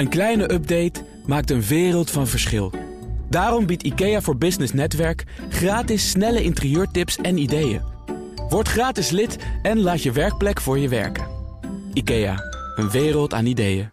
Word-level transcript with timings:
Een 0.00 0.08
kleine 0.08 0.52
update 0.52 1.04
maakt 1.26 1.50
een 1.50 1.62
wereld 1.62 2.10
van 2.10 2.26
verschil. 2.26 2.72
Daarom 3.28 3.66
biedt 3.66 3.82
IKEA 3.82 4.20
voor 4.20 4.36
Business 4.36 4.72
Netwerk 4.72 5.24
gratis 5.48 6.10
snelle 6.10 6.42
interieurtips 6.42 7.16
en 7.16 7.38
ideeën. 7.38 7.80
Word 8.48 8.68
gratis 8.68 9.10
lid 9.10 9.36
en 9.62 9.80
laat 9.80 10.02
je 10.02 10.12
werkplek 10.12 10.60
voor 10.60 10.78
je 10.78 10.88
werken. 10.88 11.26
IKEA, 11.92 12.34
een 12.76 12.90
wereld 12.90 13.34
aan 13.34 13.46
ideeën. 13.46 13.90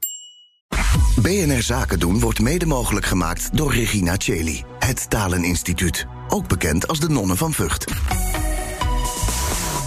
BNR 1.22 1.62
Zaken 1.62 2.00
doen 2.00 2.20
wordt 2.20 2.40
mede 2.40 2.66
mogelijk 2.66 3.06
gemaakt 3.06 3.58
door 3.58 3.74
Regina 3.74 4.16
Cheli, 4.18 4.64
het 4.80 5.10
Taleninstituut. 5.10 6.06
Ook 6.28 6.48
bekend 6.48 6.88
als 6.88 7.00
de 7.00 7.10
Nonnen 7.10 7.38
van 7.38 7.54
Vught. 7.54 7.86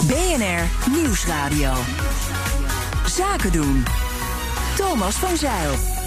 BNR 0.06 0.92
Nieuwsradio. 0.96 1.72
Zaken 3.06 3.52
doen. 3.52 3.84
Thomas 4.76 5.14
van 5.14 5.36
Zeil. 5.36 5.99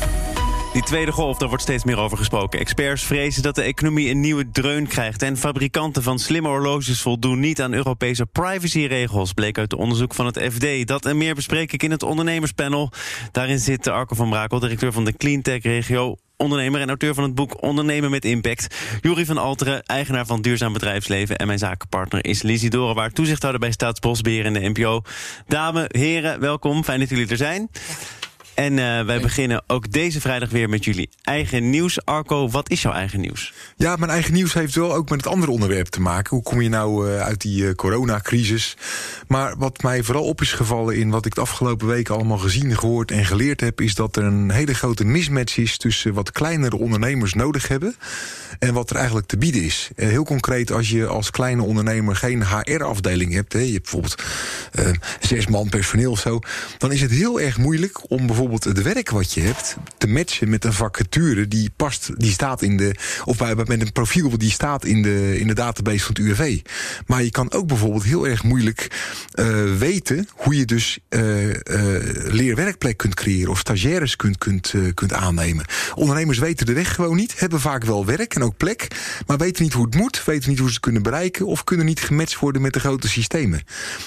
Die 0.73 0.83
tweede 0.83 1.11
golf, 1.11 1.37
daar 1.37 1.47
wordt 1.47 1.63
steeds 1.63 1.83
meer 1.83 1.97
over 1.97 2.17
gesproken. 2.17 2.59
Experts 2.59 3.03
vrezen 3.03 3.43
dat 3.43 3.55
de 3.55 3.61
economie 3.61 4.09
een 4.09 4.19
nieuwe 4.19 4.49
dreun 4.51 4.87
krijgt. 4.87 5.21
En 5.21 5.37
fabrikanten 5.37 6.03
van 6.03 6.19
slimme 6.19 6.47
horloges 6.47 7.01
voldoen 7.01 7.39
niet 7.39 7.61
aan 7.61 7.73
Europese 7.73 8.25
privacyregels. 8.25 9.33
Bleek 9.33 9.57
uit 9.57 9.73
onderzoek 9.73 10.13
van 10.13 10.25
het 10.25 10.39
FD. 10.51 10.87
Dat 10.87 11.05
en 11.05 11.17
meer 11.17 11.35
bespreek 11.35 11.73
ik 11.73 11.83
in 11.83 11.91
het 11.91 12.03
ondernemerspanel. 12.03 12.91
Daarin 13.31 13.59
zit 13.59 13.87
Arco 13.87 14.15
van 14.15 14.29
Brakel, 14.29 14.59
directeur 14.59 14.91
van 14.91 15.05
de 15.05 15.17
Cleantech-regio 15.17 16.15
ondernemer 16.37 16.81
en 16.81 16.87
auteur 16.87 17.13
van 17.13 17.23
het 17.23 17.35
boek 17.35 17.61
Ondernemen 17.61 18.11
met 18.11 18.25
Impact. 18.25 18.75
Jurie 19.01 19.25
van 19.25 19.37
Alteren, 19.37 19.83
eigenaar 19.83 20.25
van 20.25 20.41
Duurzaam 20.41 20.73
Bedrijfsleven. 20.73 21.35
En 21.35 21.47
mijn 21.47 21.59
zakenpartner 21.59 22.25
is 22.25 22.41
Lizzie 22.41 22.69
Dorenwaard, 22.69 23.15
toezichthouder 23.15 23.61
bij 23.61 23.71
Staatsbosbeheer 23.71 24.45
en 24.45 24.53
de 24.53 24.69
NPO. 24.69 25.01
Dames, 25.47 25.85
heren, 25.87 26.39
welkom. 26.39 26.83
Fijn 26.83 26.99
dat 26.99 27.09
jullie 27.09 27.27
er 27.27 27.37
zijn. 27.37 27.69
En 28.53 28.77
uh, 28.77 29.05
wij 29.05 29.21
beginnen 29.21 29.63
ook 29.67 29.91
deze 29.91 30.21
vrijdag 30.21 30.49
weer 30.49 30.69
met 30.69 30.85
jullie 30.85 31.09
eigen 31.23 31.69
nieuws. 31.69 32.05
Arco, 32.05 32.49
wat 32.49 32.69
is 32.69 32.81
jouw 32.81 32.91
eigen 32.91 33.19
nieuws? 33.19 33.53
Ja, 33.75 33.95
mijn 33.95 34.11
eigen 34.11 34.33
nieuws 34.33 34.53
heeft 34.53 34.75
wel 34.75 34.93
ook 34.93 35.09
met 35.09 35.23
het 35.23 35.33
andere 35.33 35.51
onderwerp 35.51 35.87
te 35.87 36.01
maken. 36.01 36.29
Hoe 36.29 36.43
kom 36.43 36.61
je 36.61 36.69
nou 36.69 37.09
uh, 37.09 37.19
uit 37.19 37.41
die 37.41 37.63
uh, 37.63 37.73
coronacrisis? 37.73 38.77
Maar 39.27 39.57
wat 39.57 39.81
mij 39.81 40.03
vooral 40.03 40.23
op 40.23 40.41
is 40.41 40.51
gevallen 40.51 40.95
in 40.95 41.09
wat 41.09 41.25
ik 41.25 41.35
de 41.35 41.41
afgelopen 41.41 41.87
weken 41.87 42.15
allemaal 42.15 42.37
gezien, 42.37 42.77
gehoord 42.77 43.11
en 43.11 43.25
geleerd 43.25 43.61
heb, 43.61 43.81
is 43.81 43.95
dat 43.95 44.15
er 44.15 44.23
een 44.23 44.51
hele 44.51 44.73
grote 44.73 45.05
mismatch 45.05 45.57
is 45.57 45.77
tussen 45.77 46.13
wat 46.13 46.31
kleinere 46.31 46.77
ondernemers 46.77 47.33
nodig 47.33 47.67
hebben 47.67 47.95
en 48.59 48.73
wat 48.73 48.89
er 48.89 48.95
eigenlijk 48.95 49.27
te 49.27 49.37
bieden 49.37 49.63
is. 49.63 49.89
heel 49.95 50.23
concreet, 50.23 50.71
als 50.71 50.89
je 50.89 51.07
als 51.07 51.31
kleine 51.31 51.63
ondernemer 51.63 52.15
geen 52.15 52.43
HR-afdeling 52.45 53.33
hebt, 53.33 53.53
hè, 53.53 53.59
je 53.59 53.71
hebt 53.71 53.81
bijvoorbeeld 53.81 54.23
zes 55.19 55.47
man 55.47 55.69
personeel 55.69 56.11
of 56.11 56.19
zo, 56.19 56.39
dan 56.77 56.91
is 56.91 57.01
het 57.01 57.11
heel 57.11 57.39
erg 57.39 57.57
moeilijk 57.57 58.11
om 58.11 58.17
bijvoorbeeld 58.17 58.42
bijvoorbeeld 58.47 58.77
het 58.77 58.93
werk 58.93 59.09
wat 59.09 59.33
je 59.33 59.41
hebt 59.41 59.75
te 59.97 60.07
matchen 60.07 60.49
met 60.49 60.65
een 60.65 60.73
vacature 60.73 61.47
die 61.47 61.69
past, 61.75 62.19
die 62.19 62.31
staat 62.31 62.61
in 62.61 62.77
de. 62.77 62.95
of 63.25 63.37
bij, 63.37 63.55
met 63.55 63.81
een 63.81 63.91
profiel 63.91 64.37
die 64.37 64.51
staat 64.51 64.85
in 64.85 65.01
de, 65.01 65.39
in 65.39 65.47
de 65.47 65.53
database 65.53 66.05
van 66.05 66.15
het 66.15 66.17
UWV. 66.17 66.59
Maar 67.05 67.23
je 67.23 67.31
kan 67.31 67.51
ook 67.51 67.67
bijvoorbeeld 67.67 68.03
heel 68.03 68.27
erg 68.27 68.43
moeilijk 68.43 68.87
uh, 69.35 69.77
weten 69.77 70.27
hoe 70.33 70.55
je 70.55 70.65
dus 70.65 70.99
uh, 71.09 71.55
leerwerkplek 72.25 72.97
kunt 72.97 73.13
creëren 73.13 73.51
of 73.51 73.59
stagiaires 73.59 74.15
kunt, 74.15 74.37
kunt, 74.37 74.73
kunt 74.93 75.13
aannemen. 75.13 75.65
Ondernemers 75.95 76.39
weten 76.39 76.65
de 76.65 76.73
weg 76.73 76.95
gewoon 76.95 77.15
niet, 77.15 77.39
hebben 77.39 77.59
vaak 77.59 77.83
wel 77.83 78.05
werk 78.05 78.35
en 78.35 78.43
ook 78.43 78.57
plek, 78.57 78.87
maar 79.27 79.37
weten 79.37 79.63
niet 79.63 79.73
hoe 79.73 79.85
het 79.85 79.95
moet, 79.95 80.23
weten 80.25 80.49
niet 80.49 80.59
hoe 80.59 80.67
ze 80.67 80.73
het 80.73 80.83
kunnen 80.83 81.03
bereiken 81.03 81.45
of 81.45 81.63
kunnen 81.63 81.85
niet 81.85 82.01
gematcht 82.01 82.39
worden 82.39 82.61
met 82.61 82.73
de 82.73 82.79
grote 82.79 83.07
systemen. 83.07 83.63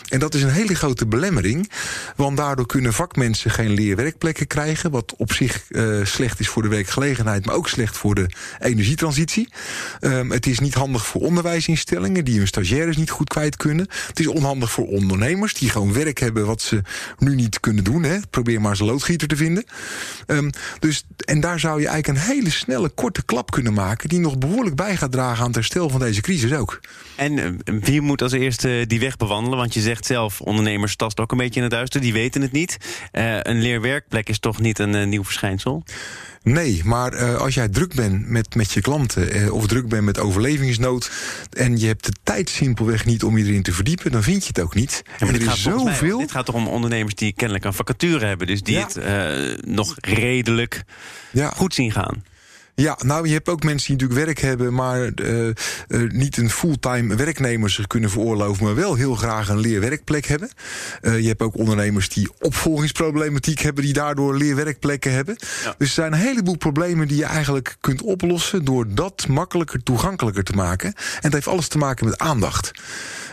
En 0.09 0.19
dat 0.19 0.34
is 0.34 0.43
een 0.43 0.50
hele 0.50 0.75
grote 0.75 1.06
belemmering, 1.06 1.71
want 2.17 2.37
daardoor 2.37 2.67
kunnen 2.67 2.93
vakmensen 2.93 3.50
geen 3.50 3.71
leerwerkplek 3.71 4.26
krijgen. 4.33 4.91
Wat 4.91 5.15
op 5.17 5.33
zich 5.33 5.65
uh, 5.69 6.05
slecht 6.05 6.41
is 6.41 6.49
voor 6.49 6.63
de 6.63 6.69
werkgelegenheid, 6.69 7.47
maar 7.47 7.55
ook 7.55 7.69
slecht 7.69 7.97
voor 7.97 8.15
de 8.15 8.31
energietransitie. 8.59 9.49
Um, 10.01 10.31
het 10.31 10.47
is 10.47 10.59
niet 10.59 10.75
handig 10.75 11.07
voor 11.07 11.21
onderwijsinstellingen 11.21 12.25
die 12.25 12.39
hun 12.39 12.47
stagiaires 12.47 12.97
niet 12.97 13.11
goed 13.11 13.29
kwijt 13.29 13.56
kunnen. 13.56 13.87
Het 14.06 14.21
is 14.21 14.27
onhandig 14.27 14.71
voor 14.71 14.87
ondernemers 14.87 15.55
die 15.55 15.71
gewoon 15.71 15.93
werk 15.93 16.19
hebben 16.19 16.47
wat 16.47 16.62
ze 16.62 16.83
nu 17.19 17.34
niet 17.34 17.61
kunnen 17.61 17.84
doen. 17.84 18.03
Hè. 18.03 18.19
Probeer 18.31 18.61
maar 18.61 18.71
eens 18.71 18.81
een 18.81 18.87
loodgieter 18.87 19.28
te 19.28 19.37
vinden. 19.37 19.65
Um, 20.27 20.50
dus, 20.79 21.05
en 21.25 21.41
daar 21.41 21.61
zou 21.61 21.81
je 21.81 21.89
eigenlijk 21.89 22.19
een 22.19 22.34
hele 22.34 22.50
snelle, 22.50 22.89
korte 22.89 23.25
klap 23.25 23.50
kunnen 23.50 23.73
maken 23.73 24.09
die 24.09 24.19
nog 24.19 24.39
behoorlijk 24.39 24.77
bij 24.77 24.97
gaat 24.97 25.12
dragen 25.12 25.41
aan 25.41 25.47
het 25.47 25.55
herstel 25.55 25.89
van 25.89 26.00
deze 26.00 26.21
crisis 26.21 26.53
ook. 26.53 26.81
En 27.17 27.33
uh, 27.39 27.81
wie 27.81 28.00
moet 28.00 28.23
als 28.23 28.33
eerste 28.33 28.84
die 28.87 29.00
weg 29.00 29.17
bewandelen? 29.17 29.59
Want 29.59 29.75
je 29.75 29.81
zegt 29.81 30.06
zelf, 30.06 30.41
ondernemers 30.41 30.97
tasten 30.97 31.25
ook 31.25 31.33
een 31.33 31.39
beetje 31.39 31.56
in 31.56 31.62
het 31.62 31.71
duister, 31.71 32.00
die 32.00 32.12
weten 32.12 32.43
het 32.43 32.53
niet. 32.53 32.77
Uh, 33.12 33.39
een 33.43 33.61
leerwerkplek 33.61 34.16
is 34.25 34.38
toch 34.38 34.60
niet 34.60 34.78
een 34.78 34.94
uh, 34.94 35.06
nieuw 35.06 35.25
verschijnsel? 35.25 35.82
Nee, 36.43 36.81
maar 36.84 37.15
uh, 37.15 37.37
als 37.37 37.54
jij 37.54 37.69
druk 37.69 37.94
bent 37.94 38.28
met, 38.28 38.54
met 38.54 38.72
je 38.72 38.81
klanten 38.81 39.37
uh, 39.37 39.53
of 39.53 39.66
druk 39.66 39.88
bent 39.88 40.04
met 40.04 40.19
overlevingsnood 40.19 41.10
en 41.53 41.78
je 41.78 41.87
hebt 41.87 42.04
de 42.04 42.12
tijd 42.22 42.50
simpelweg 42.50 43.05
niet 43.05 43.25
om 43.25 43.38
je 43.38 43.44
erin 43.44 43.62
te 43.62 43.72
verdiepen, 43.72 44.12
dan 44.12 44.22
vind 44.22 44.43
je 44.43 44.49
het 44.49 44.60
ook 44.60 44.75
niet. 44.75 45.03
Ja, 45.19 45.26
en 45.26 45.34
er 45.34 45.43
is 45.43 45.62
zoveel. 45.62 46.16
Mij, 46.16 46.26
dit 46.26 46.31
gaat 46.32 46.47
toch 46.47 46.55
om 46.55 46.69
ondernemers 46.69 47.15
die 47.15 47.32
kennelijk 47.32 47.65
een 47.65 47.75
vacature 47.75 48.26
hebben, 48.26 48.47
dus 48.47 48.62
die 48.62 48.76
ja. 48.76 48.88
het 48.94 49.66
nog 49.66 49.94
redelijk 50.00 50.82
ja. 51.31 51.50
goed 51.50 51.75
zien 51.75 51.93
gaan. 51.93 52.22
Ja, 52.78 52.98
nou, 53.04 53.26
je 53.26 53.32
hebt 53.32 53.48
ook 53.48 53.62
mensen 53.62 53.87
die 53.87 53.97
natuurlijk 53.97 54.26
werk 54.26 54.48
hebben, 54.48 54.75
maar 54.75 55.10
uh, 55.14 55.47
uh, 55.47 55.53
niet 56.10 56.37
een 56.37 56.50
fulltime 56.50 57.14
werknemer 57.14 57.70
zich 57.70 57.87
kunnen 57.87 58.10
veroorloven, 58.10 58.64
maar 58.64 58.75
wel 58.75 58.94
heel 58.94 59.14
graag 59.14 59.48
een 59.48 59.59
leerwerkplek 59.59 60.26
hebben. 60.26 60.50
Uh, 61.03 61.20
je 61.20 61.26
hebt 61.26 61.42
ook 61.42 61.56
ondernemers 61.56 62.09
die 62.09 62.31
opvolgingsproblematiek 62.41 63.60
hebben, 63.60 63.84
die 63.84 63.92
daardoor 63.92 64.37
leerwerkplekken 64.37 65.12
hebben. 65.12 65.37
Ja. 65.64 65.75
Dus 65.78 65.88
er 65.88 65.94
zijn 65.94 66.12
een 66.12 66.19
heleboel 66.19 66.56
problemen 66.56 67.09
die 67.09 67.16
je 67.16 67.25
eigenlijk 67.25 67.76
kunt 67.81 68.03
oplossen 68.03 68.64
door 68.64 68.94
dat 68.94 69.26
makkelijker 69.28 69.82
toegankelijker 69.82 70.44
te 70.44 70.53
maken. 70.53 70.88
En 70.94 71.20
dat 71.20 71.32
heeft 71.32 71.48
alles 71.48 71.69
te 71.69 71.78
maken 71.78 72.06
met 72.06 72.19
aandacht. 72.19 72.70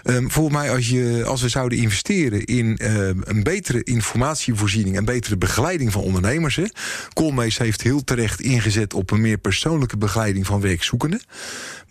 Um, 0.03 0.31
volgens 0.31 0.55
mij, 0.55 0.71
als, 0.71 0.89
je, 0.89 1.23
als 1.25 1.41
we 1.41 1.49
zouden 1.49 1.77
investeren 1.77 2.45
in 2.45 2.79
uh, 2.81 3.07
een 3.07 3.43
betere 3.43 3.83
informatievoorziening 3.83 4.97
en 4.97 5.05
betere 5.05 5.37
begeleiding 5.37 5.91
van 5.91 6.01
ondernemers. 6.01 6.55
Hè. 6.55 6.63
Colmees 7.13 7.57
heeft 7.57 7.81
heel 7.81 8.03
terecht 8.03 8.41
ingezet 8.41 8.93
op 8.93 9.11
een 9.11 9.21
meer 9.21 9.32
persoonlijke 9.37 9.97
begeleiding 9.97 10.45
van 10.45 10.61
werkzoekenden. 10.61 11.21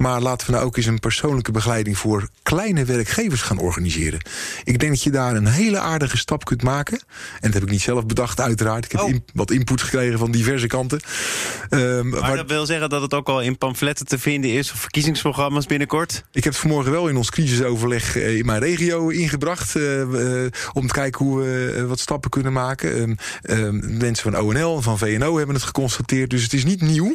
Maar 0.03 0.21
laten 0.21 0.47
we 0.47 0.53
nou 0.53 0.65
ook 0.65 0.77
eens 0.77 0.87
een 0.87 0.99
persoonlijke 0.99 1.53
begeleiding 1.53 1.99
voor 1.99 2.29
kleine 2.43 2.85
werkgevers 2.85 3.43
gaan 3.43 3.59
organiseren. 3.59 4.21
Ik 4.65 4.79
denk 4.79 4.93
dat 4.93 5.03
je 5.03 5.11
daar 5.11 5.37
een 5.37 5.47
hele 5.47 5.79
aardige 5.79 6.17
stap 6.17 6.45
kunt 6.45 6.63
maken. 6.63 6.99
En 6.99 7.41
dat 7.41 7.53
heb 7.53 7.63
ik 7.63 7.71
niet 7.71 7.81
zelf 7.81 8.07
bedacht, 8.07 8.41
uiteraard. 8.41 8.85
Ik 8.85 8.93
heb 8.93 9.01
Oh. 9.01 9.09
in, 9.09 9.25
wat 9.35 9.51
input 9.51 9.83
gekregen 9.83 10.19
van 10.19 10.31
diverse 10.31 10.67
kanten. 10.67 11.01
Um, 11.71 12.09
Maar 12.09 12.37
dat 12.37 12.49
wil 12.49 12.67
zeggen 12.67 12.89
dat 12.89 13.03
het 13.03 13.15
ook 13.15 13.29
al 13.29 13.41
in 13.41 13.59
pamfletten 13.59 14.07
te 14.07 14.19
vinden 14.19 14.51
is 14.51 14.73
of 14.73 14.79
verkiezingsprogramma's 14.79 15.67
binnenkort? 15.67 16.25
Ik 16.33 16.45
heb 16.45 16.53
het 16.53 16.63
vanmorgen 16.63 16.93
wel 16.93 17.09
in 17.09 17.17
ons 17.17 17.31
crisisoverleg 17.31 18.17
eh, 18.17 18.37
in 18.37 18.47
mijn 18.47 18.61
regio 18.61 19.09
ingebracht. 19.09 19.77
Uh, 19.77 20.01
uh, 20.01 20.47
om 20.73 20.87
te 20.87 20.93
kijken 20.93 21.25
hoe 21.25 21.41
we 21.41 21.87
wat 21.87 22.01
stappen 22.01 22.31
kunnen 22.31 22.53
maken. 22.53 23.01
Um, 23.01 23.17
um, 23.43 23.97
mensen 23.99 24.33
van 24.33 24.43
ONL 24.43 24.77
en 24.77 24.83
van 24.83 24.99
VNO 24.99 25.37
hebben 25.37 25.55
het 25.55 25.65
geconstateerd. 25.65 26.31
Dus 26.31 26.43
het 26.43 26.53
is 26.53 26.65
niet 26.65 26.81
nieuw. 26.81 27.15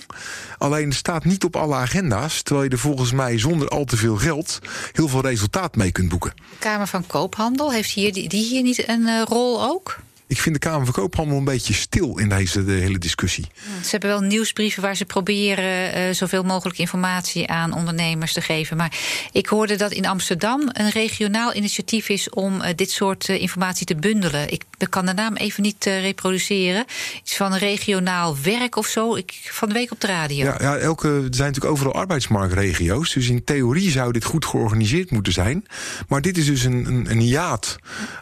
Alleen 0.57 0.87
het 0.87 0.97
staat 0.97 1.25
niet 1.25 1.43
op 1.43 1.55
alle 1.55 1.75
agenda's. 1.75 2.41
Terwijl 2.41 2.63
je 2.63 2.75
er 2.77 2.83
volgens 2.83 3.11
mij 3.11 3.39
zonder 3.39 3.67
al 3.67 3.85
te 3.85 3.97
veel 3.97 4.15
geld 4.15 4.59
heel 4.91 5.07
veel 5.07 5.21
resultaat 5.21 5.75
mee 5.75 5.91
kunt 5.91 6.09
boeken. 6.09 6.33
De 6.35 6.57
Kamer 6.59 6.87
van 6.87 7.07
Koophandel, 7.07 7.71
heeft 7.71 7.91
hier, 7.91 8.13
die, 8.13 8.29
die 8.29 8.45
hier 8.45 8.61
niet 8.61 8.87
een 8.87 9.01
uh, 9.01 9.21
rol 9.25 9.63
ook? 9.63 9.97
Ik 10.29 10.41
vind 10.41 10.55
de 10.55 10.61
Kamer 10.61 10.85
van 10.85 10.93
Koophandel 10.93 11.37
een 11.37 11.43
beetje 11.43 11.73
stil 11.73 12.17
in 12.17 12.29
deze 12.29 12.65
de 12.65 12.71
hele 12.71 12.97
discussie. 12.97 13.45
Ze 13.83 13.89
hebben 13.89 14.09
wel 14.09 14.21
nieuwsbrieven 14.21 14.81
waar 14.81 14.95
ze 14.95 15.05
proberen 15.05 15.97
uh, 15.97 16.13
zoveel 16.13 16.43
mogelijk 16.43 16.77
informatie 16.77 17.47
aan 17.47 17.73
ondernemers 17.73 18.33
te 18.33 18.41
geven. 18.41 18.77
Maar 18.77 18.97
ik 19.31 19.47
hoorde 19.47 19.75
dat 19.75 19.91
in 19.91 20.05
Amsterdam 20.05 20.69
een 20.71 20.89
regionaal 20.89 21.53
initiatief 21.53 22.09
is 22.09 22.29
om 22.29 22.61
uh, 22.61 22.69
dit 22.75 22.91
soort 22.91 23.27
uh, 23.27 23.41
informatie 23.41 23.85
te 23.85 23.95
bundelen. 23.95 24.51
Ik 24.51 24.63
kan 24.85 25.05
de 25.05 25.13
naam 25.13 25.35
even 25.35 25.63
niet 25.63 25.83
reproduceren. 25.85 26.85
Iets 27.21 27.35
van 27.35 27.55
regionaal 27.55 28.37
werk 28.43 28.75
of 28.75 28.87
zo. 28.87 29.15
Ik, 29.15 29.49
van 29.51 29.67
de 29.67 29.73
week 29.73 29.91
op 29.91 30.01
de 30.01 30.07
radio. 30.07 30.45
Ja, 30.45 30.55
ja 30.59 30.77
elke, 30.77 31.07
er 31.07 31.13
zijn 31.15 31.47
natuurlijk 31.47 31.65
overal 31.65 31.93
arbeidsmarktregio's. 31.93 33.13
Dus 33.13 33.29
in 33.29 33.43
theorie 33.43 33.91
zou 33.91 34.11
dit 34.11 34.23
goed 34.23 34.45
georganiseerd 34.45 35.11
moeten 35.11 35.33
zijn. 35.33 35.65
Maar 36.07 36.21
dit 36.21 36.37
is 36.37 36.45
dus 36.45 36.63
een, 36.63 36.85
een, 36.85 37.11
een 37.11 37.19
hiaat 37.19 37.75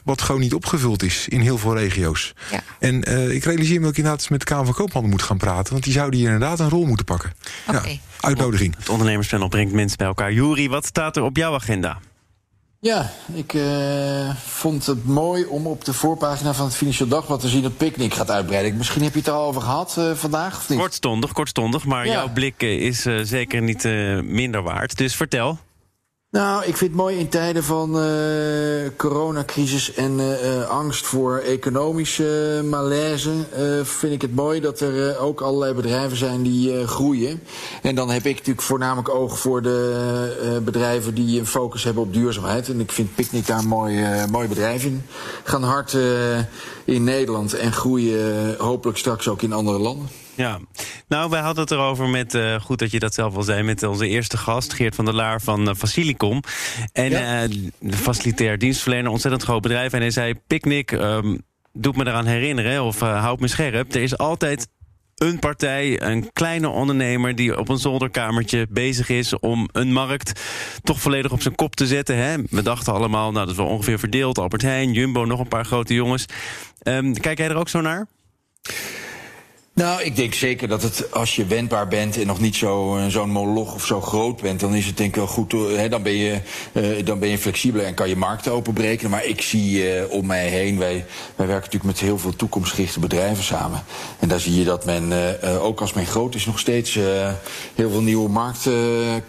wat 0.03 0.21
gewoon 0.21 0.41
niet 0.41 0.53
opgevuld 0.53 1.03
is 1.03 1.27
in 1.27 1.39
heel 1.39 1.57
veel 1.57 1.77
regio's. 1.77 2.33
Ja. 2.51 2.63
En 2.79 3.09
uh, 3.09 3.29
ik 3.29 3.43
realiseer 3.43 3.75
me 3.75 3.81
dat 3.81 3.91
ik 3.91 3.97
inderdaad 3.97 4.29
met 4.29 4.39
de 4.39 4.45
Kamer 4.45 4.65
van 4.65 4.73
Koophandel 4.73 5.11
moet 5.11 5.21
gaan 5.21 5.37
praten. 5.37 5.71
Want 5.71 5.83
die 5.83 5.93
zouden 5.93 6.19
hier 6.19 6.31
inderdaad 6.31 6.59
een 6.59 6.69
rol 6.69 6.85
moeten 6.85 7.05
pakken. 7.05 7.33
Okay. 7.67 7.91
Ja, 7.91 8.27
uitnodiging. 8.27 8.75
Het 8.77 8.89
ondernemerspanel 8.89 9.47
brengt 9.47 9.73
mensen 9.73 9.97
bij 9.97 10.07
elkaar. 10.07 10.33
Jury, 10.33 10.69
wat 10.69 10.85
staat 10.85 11.17
er 11.17 11.23
op 11.23 11.37
jouw 11.37 11.53
agenda? 11.53 11.99
Ja, 12.85 13.11
ik 13.33 13.53
uh, 13.53 14.35
vond 14.35 14.85
het 14.85 15.05
mooi 15.05 15.45
om 15.45 15.67
op 15.67 15.85
de 15.85 15.93
voorpagina 15.93 16.53
van 16.53 16.65
het 16.65 16.75
Financieel 16.75 17.09
Dagblad 17.09 17.39
te 17.39 17.47
zien 17.47 17.61
dat 17.61 17.77
Picnic 17.77 18.13
gaat 18.13 18.31
uitbreiden. 18.31 18.77
Misschien 18.77 19.03
heb 19.03 19.11
je 19.13 19.19
het 19.19 19.27
er 19.27 19.33
al 19.33 19.47
over 19.47 19.61
gehad 19.61 19.95
uh, 19.99 20.11
vandaag, 20.11 20.57
of 20.57 20.69
niet? 20.69 20.79
Kortstondig, 20.79 21.31
kortstondig, 21.31 21.85
maar 21.85 22.05
ja. 22.05 22.11
jouw 22.11 22.29
blik 22.33 22.61
is 22.61 23.05
uh, 23.05 23.19
zeker 23.23 23.61
niet 23.61 23.83
minder 24.23 24.63
waard. 24.63 24.97
Dus 24.97 25.15
vertel. 25.15 25.57
Nou, 26.35 26.65
ik 26.65 26.77
vind 26.77 26.91
het 26.91 26.99
mooi 26.99 27.17
in 27.17 27.29
tijden 27.29 27.63
van 27.63 27.97
uh, 27.97 28.89
coronacrisis 28.97 29.93
en 29.93 30.19
uh, 30.19 30.69
angst 30.69 31.05
voor 31.05 31.37
economische 31.37 32.61
malaise. 32.65 33.31
Vind 33.83 34.13
ik 34.13 34.21
het 34.21 34.35
mooi 34.35 34.59
dat 34.59 34.79
er 34.79 35.19
ook 35.19 35.41
allerlei 35.41 35.73
bedrijven 35.73 36.17
zijn 36.17 36.43
die 36.43 36.87
groeien. 36.87 37.41
En 37.81 37.95
dan 37.95 38.09
heb 38.09 38.25
ik 38.25 38.35
natuurlijk 38.35 38.61
voornamelijk 38.61 39.09
oog 39.09 39.39
voor 39.39 39.61
de 39.61 40.61
bedrijven 40.63 41.13
die 41.13 41.39
een 41.39 41.45
focus 41.45 41.83
hebben 41.83 42.03
op 42.03 42.13
duurzaamheid. 42.13 42.69
En 42.69 42.79
ik 42.79 42.91
vind 42.91 43.15
Picnic 43.15 43.47
daar 43.47 43.59
een 43.59 43.67
mooi, 43.67 44.05
mooi 44.31 44.47
bedrijf 44.47 44.83
in. 44.83 45.05
Gaan 45.43 45.63
hard 45.63 45.97
in 46.85 47.03
Nederland 47.03 47.53
en 47.53 47.71
groeien 47.71 48.55
hopelijk 48.57 48.97
straks 48.97 49.27
ook 49.27 49.41
in 49.41 49.53
andere 49.53 49.79
landen. 49.79 50.24
Ja, 50.35 50.59
nou, 51.07 51.29
wij 51.29 51.41
hadden 51.41 51.63
het 51.63 51.71
erover 51.71 52.07
met, 52.07 52.33
uh, 52.33 52.61
goed 52.61 52.79
dat 52.79 52.91
je 52.91 52.99
dat 52.99 53.13
zelf 53.13 53.35
al 53.35 53.43
zei, 53.43 53.63
met 53.63 53.83
onze 53.83 54.07
eerste 54.07 54.37
gast, 54.37 54.73
Geert 54.73 54.95
van 54.95 55.05
der 55.05 55.13
Laar 55.13 55.41
van 55.41 55.67
uh, 55.67 55.75
Facilicom. 55.75 56.41
En 56.93 57.09
ja. 57.09 57.43
uh, 57.43 57.49
de 57.79 57.97
facilitair 57.97 58.57
dienstverlener, 58.57 59.11
ontzettend 59.11 59.43
groot 59.43 59.61
bedrijf. 59.61 59.93
En 59.93 59.99
hij 59.99 60.11
zei: 60.11 60.33
Picnic, 60.47 60.91
um, 60.91 61.41
doet 61.73 61.95
me 61.95 62.07
eraan 62.07 62.25
herinneren, 62.25 62.83
of 62.83 62.99
houd 62.99 63.39
me 63.39 63.47
scherp. 63.47 63.93
Er 63.93 64.01
is 64.01 64.17
altijd 64.17 64.67
een 65.15 65.39
partij, 65.39 66.01
een 66.01 66.33
kleine 66.33 66.69
ondernemer... 66.69 67.35
die 67.35 67.57
op 67.57 67.69
een 67.69 67.77
zolderkamertje 67.77 68.67
bezig 68.69 69.09
is 69.09 69.39
om 69.39 69.69
een 69.71 69.93
markt 69.93 70.41
toch 70.83 70.99
volledig 70.99 71.31
op 71.31 71.41
zijn 71.41 71.55
kop 71.55 71.75
te 71.75 71.87
zetten. 71.87 72.17
Hè? 72.17 72.35
We 72.49 72.61
dachten 72.61 72.93
allemaal, 72.93 73.31
nou, 73.31 73.45
dat 73.45 73.49
is 73.49 73.61
wel 73.61 73.69
ongeveer 73.69 73.99
verdeeld. 73.99 74.37
Albert 74.37 74.61
Heijn, 74.61 74.93
Jumbo, 74.93 75.25
nog 75.25 75.39
een 75.39 75.47
paar 75.47 75.65
grote 75.65 75.93
jongens. 75.93 76.25
Um, 76.83 77.19
kijk 77.19 77.37
jij 77.37 77.49
er 77.49 77.55
ook 77.55 77.69
zo 77.69 77.81
naar? 77.81 78.07
Nou, 79.75 80.01
ik 80.01 80.15
denk 80.15 80.33
zeker 80.33 80.67
dat 80.67 80.81
het 80.81 81.11
als 81.11 81.35
je 81.35 81.45
wendbaar 81.45 81.87
bent 81.87 82.17
en 82.17 82.27
nog 82.27 82.39
niet 82.39 82.55
zo, 82.55 82.97
eh, 82.97 83.05
zo'n 83.07 83.29
moloch 83.29 83.73
of 83.73 83.85
zo 83.85 84.01
groot 84.01 84.41
bent, 84.41 84.59
dan 84.59 84.75
is 84.75 84.85
het 84.85 84.97
denk 84.97 85.09
ik 85.09 85.15
wel 85.15 85.27
goed. 85.27 85.51
Hè, 85.51 85.89
dan, 85.89 86.03
ben 86.03 86.15
je, 86.15 86.39
uh, 86.73 87.05
dan 87.05 87.19
ben 87.19 87.29
je 87.29 87.37
flexibeler 87.37 87.85
en 87.85 87.93
kan 87.93 88.09
je 88.09 88.15
markten 88.15 88.51
openbreken. 88.51 89.09
Maar 89.09 89.25
ik 89.25 89.41
zie 89.41 89.83
om 90.09 90.25
mij 90.25 90.47
heen, 90.47 90.77
wij, 90.77 91.05
wij 91.35 91.47
werken 91.47 91.55
natuurlijk 91.55 91.83
met 91.83 91.99
heel 91.99 92.17
veel 92.17 92.35
toekomstgerichte 92.35 92.99
bedrijven 92.99 93.43
samen. 93.43 93.83
En 94.19 94.27
daar 94.27 94.39
zie 94.39 94.55
je 94.55 94.63
dat 94.63 94.85
men, 94.85 95.13
ook 95.59 95.81
als 95.81 95.93
men 95.93 96.05
groot 96.05 96.35
is, 96.35 96.45
nog 96.45 96.59
steeds 96.59 96.93
heel 97.75 97.89
veel 97.89 98.01
nieuwe 98.01 98.29
markten 98.29 98.73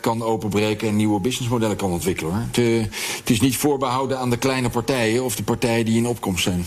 kan 0.00 0.22
openbreken 0.22 0.88
en 0.88 0.96
nieuwe 0.96 1.20
businessmodellen 1.20 1.76
kan 1.76 1.90
ontwikkelen. 1.90 2.50
Het, 2.52 2.56
het, 3.16 3.30
is 3.30 3.40
niet 3.40 3.56
voorbehouden 3.56 4.18
aan 4.18 4.30
de 4.30 4.38
kleine 4.38 4.68
partijen 4.70 5.24
of 5.24 5.36
de 5.36 5.42
partijen 5.42 5.84
die 5.84 5.96
in 5.96 6.06
opkomst 6.06 6.42
zijn. 6.42 6.66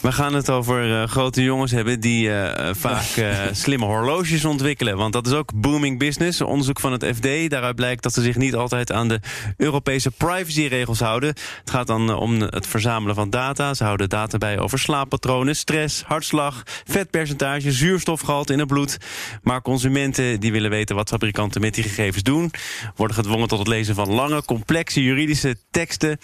We 0.00 0.12
gaan 0.12 0.34
het 0.34 0.50
over 0.50 1.08
grote 1.08 1.42
jongens 1.42 1.70
hebben 1.70 2.00
die 2.00 2.30
vaak 2.72 3.13
uh, 3.16 3.44
slimme 3.52 3.84
horloges 3.84 4.44
ontwikkelen. 4.44 4.96
Want 4.96 5.12
dat 5.12 5.26
is 5.26 5.32
ook 5.32 5.50
booming 5.54 5.98
business. 5.98 6.40
Onderzoek 6.40 6.80
van 6.80 6.92
het 6.92 7.04
FD. 7.04 7.50
Daaruit 7.50 7.74
blijkt 7.74 8.02
dat 8.02 8.12
ze 8.12 8.22
zich 8.22 8.36
niet 8.36 8.54
altijd 8.54 8.92
aan 8.92 9.08
de 9.08 9.20
Europese 9.56 10.10
privacyregels 10.10 11.00
houden. 11.00 11.28
Het 11.28 11.70
gaat 11.70 11.86
dan 11.86 12.10
eh, 12.10 12.20
om 12.20 12.40
het 12.40 12.66
verzamelen 12.66 13.14
van 13.14 13.30
data. 13.30 13.74
Ze 13.74 13.84
houden 13.84 14.08
data 14.08 14.38
bij 14.38 14.58
over 14.58 14.78
slaappatronen, 14.78 15.56
stress, 15.56 16.02
hartslag, 16.02 16.62
vetpercentage, 16.84 17.72
zuurstofgehalte 17.72 18.52
in 18.52 18.58
het 18.58 18.68
bloed. 18.68 18.98
Maar 19.42 19.62
consumenten 19.62 20.40
die 20.40 20.52
willen 20.52 20.70
weten 20.70 20.96
wat 20.96 21.08
fabrikanten 21.08 21.60
met 21.60 21.74
die 21.74 21.84
gegevens 21.84 22.22
doen, 22.22 22.50
worden 22.96 23.16
gedwongen 23.16 23.48
tot 23.48 23.58
het 23.58 23.68
lezen 23.68 23.94
van 23.94 24.10
lange, 24.10 24.44
complexe 24.44 25.02
juridische 25.02 25.56
teksten. 25.70 26.18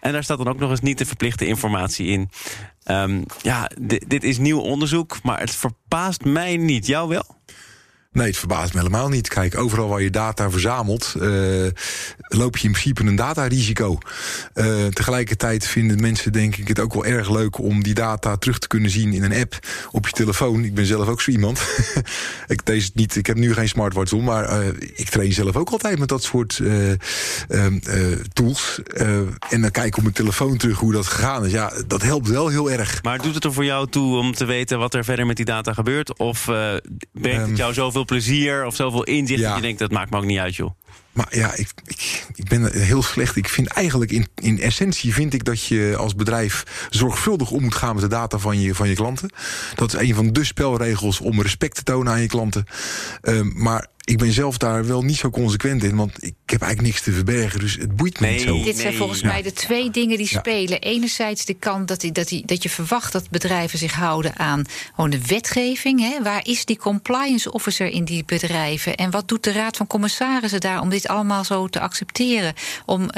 En 0.00 0.12
daar 0.12 0.24
staat 0.24 0.38
dan 0.38 0.48
ook 0.48 0.58
nog 0.58 0.70
eens 0.70 0.80
niet 0.80 0.98
de 0.98 1.06
verplichte 1.06 1.46
informatie 1.46 2.06
in. 2.06 2.30
Um, 2.90 3.24
ja, 3.42 3.70
dit 4.06 4.24
is 4.24 4.38
nieuw 4.38 4.60
onderzoek, 4.60 5.22
maar 5.22 5.40
het 5.40 5.50
verbaast 5.50 6.24
mij 6.24 6.56
niet. 6.56 6.86
Jou 6.86 7.08
wel? 7.08 7.36
Nee, 8.16 8.26
het 8.26 8.36
verbaast 8.38 8.72
me 8.72 8.78
helemaal 8.78 9.08
niet. 9.08 9.28
Kijk, 9.28 9.58
overal 9.58 9.88
waar 9.88 10.02
je 10.02 10.10
data 10.10 10.50
verzamelt, 10.50 11.14
uh, 11.16 11.66
loop 12.28 12.56
je 12.56 12.66
in 12.66 12.70
principe 12.70 13.04
een 13.04 13.16
datarisico. 13.16 13.98
Uh, 14.54 14.86
tegelijkertijd 14.86 15.66
vinden 15.66 16.00
mensen 16.00 16.32
denk 16.32 16.56
ik 16.56 16.68
het 16.68 16.80
ook 16.80 16.94
wel 16.94 17.04
erg 17.04 17.30
leuk 17.30 17.58
om 17.58 17.82
die 17.82 17.94
data 17.94 18.36
terug 18.36 18.58
te 18.58 18.68
kunnen 18.68 18.90
zien 18.90 19.12
in 19.12 19.22
een 19.22 19.40
app 19.40 19.58
op 19.90 20.06
je 20.06 20.12
telefoon. 20.12 20.64
Ik 20.64 20.74
ben 20.74 20.86
zelf 20.86 21.08
ook 21.08 21.20
zo 21.20 21.30
iemand. 21.30 21.60
ik, 22.46 22.66
deze 22.66 22.90
niet, 22.94 23.16
ik 23.16 23.26
heb 23.26 23.36
nu 23.36 23.52
geen 23.52 23.68
smartwatch 23.68 24.12
om, 24.12 24.24
maar 24.24 24.60
uh, 24.60 24.66
ik 24.94 25.08
train 25.08 25.32
zelf 25.32 25.56
ook 25.56 25.70
altijd 25.70 25.98
met 25.98 26.08
dat 26.08 26.22
soort 26.22 26.60
ehm, 27.48 27.78
tools. 28.32 28.80
en 29.48 29.60
dan 29.60 29.70
kijk 29.70 29.86
ik 29.86 29.96
op 29.96 30.02
mijn 30.02 30.14
telefoon 30.14 30.56
terug 30.56 30.78
hoe 30.78 30.92
dat 30.92 31.06
gegaan 31.06 31.44
is. 31.44 31.52
Ja, 31.52 31.72
dat 31.86 32.02
helpt 32.02 32.28
wel 32.28 32.48
heel 32.48 32.70
erg. 32.70 33.02
Maar 33.02 33.22
doet 33.22 33.34
het 33.34 33.44
er 33.44 33.52
voor 33.52 33.64
jou 33.64 33.88
toe 33.88 34.16
om 34.16 34.34
te 34.34 34.44
weten 34.44 34.78
wat 34.78 34.94
er 34.94 35.04
verder 35.04 35.26
met 35.26 35.36
die 35.36 35.44
data 35.44 35.72
gebeurt? 35.72 36.18
Of 36.18 36.44
brengt 37.12 37.40
het 37.40 37.48
um, 37.48 37.54
jou 37.54 37.72
zoveel 37.72 38.04
plezier 38.06 38.66
of 38.66 38.74
zoveel 38.74 39.04
inzicht 39.04 39.40
ja. 39.40 39.46
dat 39.46 39.56
je 39.56 39.62
denkt, 39.62 39.78
dat 39.78 39.90
maakt 39.90 40.10
me 40.10 40.16
ook 40.16 40.24
niet 40.24 40.38
uit, 40.38 40.56
joh. 40.56 40.70
Maar 41.16 41.36
ja, 41.36 41.54
ik, 41.54 41.68
ik, 41.84 42.26
ik, 42.34 42.48
ben 42.48 42.72
heel 42.72 43.02
slecht. 43.02 43.36
Ik 43.36 43.48
vind 43.48 43.66
eigenlijk 43.66 44.10
in, 44.10 44.26
in 44.34 44.60
essentie 44.60 45.14
vind 45.14 45.34
ik 45.34 45.44
dat 45.44 45.64
je 45.64 45.94
als 45.98 46.14
bedrijf 46.14 46.86
zorgvuldig 46.90 47.50
om 47.50 47.62
moet 47.62 47.74
gaan 47.74 47.94
met 47.94 48.02
de 48.02 48.10
data 48.10 48.38
van 48.38 48.60
je, 48.60 48.74
van 48.74 48.88
je 48.88 48.94
klanten. 48.94 49.30
Dat 49.74 49.94
is 49.94 50.00
een 50.00 50.14
van 50.14 50.32
de 50.32 50.44
spelregels 50.44 51.20
om 51.20 51.42
respect 51.42 51.74
te 51.74 51.82
tonen 51.82 52.12
aan 52.12 52.20
je 52.20 52.26
klanten. 52.26 52.64
Um, 53.22 53.52
maar 53.56 53.86
ik 54.06 54.18
ben 54.18 54.32
zelf 54.32 54.58
daar 54.58 54.86
wel 54.86 55.02
niet 55.02 55.16
zo 55.16 55.30
consequent 55.30 55.84
in, 55.84 55.96
want 55.96 56.22
ik 56.22 56.34
heb 56.46 56.60
eigenlijk 56.60 56.92
niks 56.92 57.02
te 57.02 57.12
verbergen, 57.12 57.60
dus 57.60 57.76
het 57.76 57.96
boeit 57.96 58.20
me 58.20 58.26
nee, 58.26 58.36
niet 58.36 58.46
zo. 58.46 58.62
Dit 58.62 58.76
zijn 58.76 58.88
nee. 58.88 58.96
volgens 58.96 59.22
mij 59.22 59.42
de 59.42 59.52
twee 59.52 59.90
dingen 59.90 60.16
die 60.16 60.28
ja. 60.30 60.38
spelen. 60.38 60.80
Enerzijds 60.80 61.44
de 61.44 61.54
kant 61.54 61.88
dat, 61.88 62.00
die, 62.00 62.12
dat, 62.12 62.28
die, 62.28 62.46
dat 62.46 62.62
je 62.62 62.68
verwacht 62.68 63.12
dat 63.12 63.30
bedrijven 63.30 63.78
zich 63.78 63.92
houden 63.92 64.36
aan 64.36 64.64
gewoon 64.94 65.10
de 65.10 65.26
wetgeving. 65.26 66.00
Hè? 66.00 66.22
Waar 66.22 66.46
is 66.46 66.64
die 66.64 66.78
compliance 66.78 67.52
officer 67.52 67.86
in 67.86 68.04
die 68.04 68.24
bedrijven? 68.24 68.96
En 68.96 69.10
wat 69.10 69.28
doet 69.28 69.44
de 69.44 69.52
Raad 69.52 69.76
van 69.76 69.86
Commissarissen 69.86 70.60
daar 70.60 70.80
om 70.80 70.88
dit 70.88 71.05
allemaal 71.08 71.44
zo 71.44 71.68
te 71.68 71.80
accepteren? 71.80 72.54
Om 72.84 73.02
uh, 73.02 73.10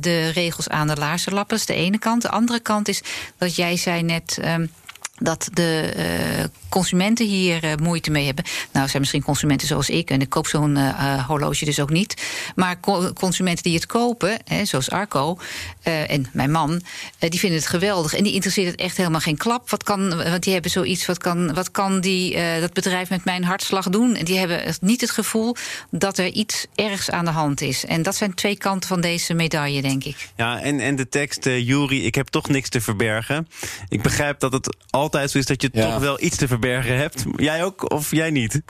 de 0.00 0.28
regels 0.28 0.68
aan 0.68 0.86
de 0.86 0.96
laarzen 0.96 1.32
lappen, 1.32 1.58
dat 1.58 1.68
is 1.68 1.74
de 1.74 1.82
ene 1.82 1.98
kant. 1.98 2.22
De 2.22 2.30
andere 2.30 2.60
kant 2.60 2.88
is 2.88 3.02
dat 3.38 3.56
jij 3.56 3.76
zei 3.76 4.02
net. 4.02 4.38
Um, 4.44 4.70
dat 5.16 5.48
de 5.52 5.92
uh, 6.38 6.44
consumenten 6.68 7.26
hier 7.26 7.64
uh, 7.64 7.72
moeite 7.82 8.10
mee 8.10 8.26
hebben. 8.26 8.44
Nou, 8.72 8.88
zijn 8.88 9.00
misschien 9.00 9.22
consumenten 9.22 9.66
zoals 9.66 9.90
ik, 9.90 10.10
en 10.10 10.20
ik 10.20 10.28
koop 10.28 10.46
zo'n 10.46 10.76
uh, 10.76 11.26
horloge 11.26 11.64
dus 11.64 11.80
ook 11.80 11.90
niet. 11.90 12.22
Maar 12.54 12.80
co 12.80 13.12
consumenten 13.12 13.62
die 13.62 13.74
het 13.74 13.86
kopen, 13.86 14.38
hè, 14.44 14.64
zoals 14.64 14.90
Arco 14.90 15.38
en 15.82 16.26
mijn 16.32 16.50
man, 16.50 16.82
die 17.18 17.40
vinden 17.40 17.58
het 17.58 17.68
geweldig. 17.68 18.14
En 18.14 18.22
die 18.22 18.32
interesseert 18.32 18.70
het 18.70 18.80
echt 18.80 18.96
helemaal 18.96 19.20
geen 19.20 19.36
klap. 19.36 19.70
Wat 19.70 19.82
kan, 19.82 20.16
want 20.16 20.42
die 20.42 20.52
hebben 20.52 20.70
zoiets, 20.70 21.06
wat 21.06 21.18
kan, 21.18 21.54
wat 21.54 21.70
kan 21.70 22.00
die, 22.00 22.38
dat 22.60 22.72
bedrijf 22.72 23.10
met 23.10 23.24
mijn 23.24 23.44
hartslag 23.44 23.88
doen? 23.88 24.14
En 24.14 24.24
die 24.24 24.38
hebben 24.38 24.74
niet 24.80 25.00
het 25.00 25.10
gevoel 25.10 25.56
dat 25.90 26.18
er 26.18 26.26
iets 26.26 26.66
ergs 26.74 27.10
aan 27.10 27.24
de 27.24 27.30
hand 27.30 27.60
is. 27.60 27.84
En 27.84 28.02
dat 28.02 28.16
zijn 28.16 28.34
twee 28.34 28.56
kanten 28.56 28.88
van 28.88 29.00
deze 29.00 29.34
medaille, 29.34 29.82
denk 29.82 30.04
ik. 30.04 30.28
Ja, 30.36 30.60
en, 30.60 30.80
en 30.80 30.96
de 30.96 31.08
tekst, 31.08 31.44
Jury, 31.44 32.04
ik 32.04 32.14
heb 32.14 32.28
toch 32.28 32.48
niks 32.48 32.68
te 32.68 32.80
verbergen. 32.80 33.48
Ik 33.88 34.02
begrijp 34.02 34.40
dat 34.40 34.52
het 34.52 34.76
al 34.90 35.05
altijd 35.06 35.30
zo 35.30 35.38
is 35.38 35.46
dat 35.46 35.62
je 35.62 35.68
ja. 35.72 35.90
toch 35.90 35.98
wel 35.98 36.22
iets 36.22 36.36
te 36.36 36.48
verbergen 36.48 36.96
hebt. 36.96 37.24
Jij 37.36 37.64
ook 37.64 37.92
of 37.92 38.10
jij 38.10 38.30
niet? 38.30 38.62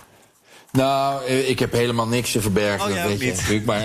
Nou, 0.76 1.24
ik 1.24 1.58
heb 1.58 1.72
helemaal 1.72 2.06
niks 2.06 2.32
te 2.32 2.40
verbergen. 2.40 2.90
Oh, 2.90 2.96
ja, 2.96 3.06
weet 3.06 3.20
je 3.20 3.32
natuurlijk. 3.32 3.64
Maar, 3.64 3.82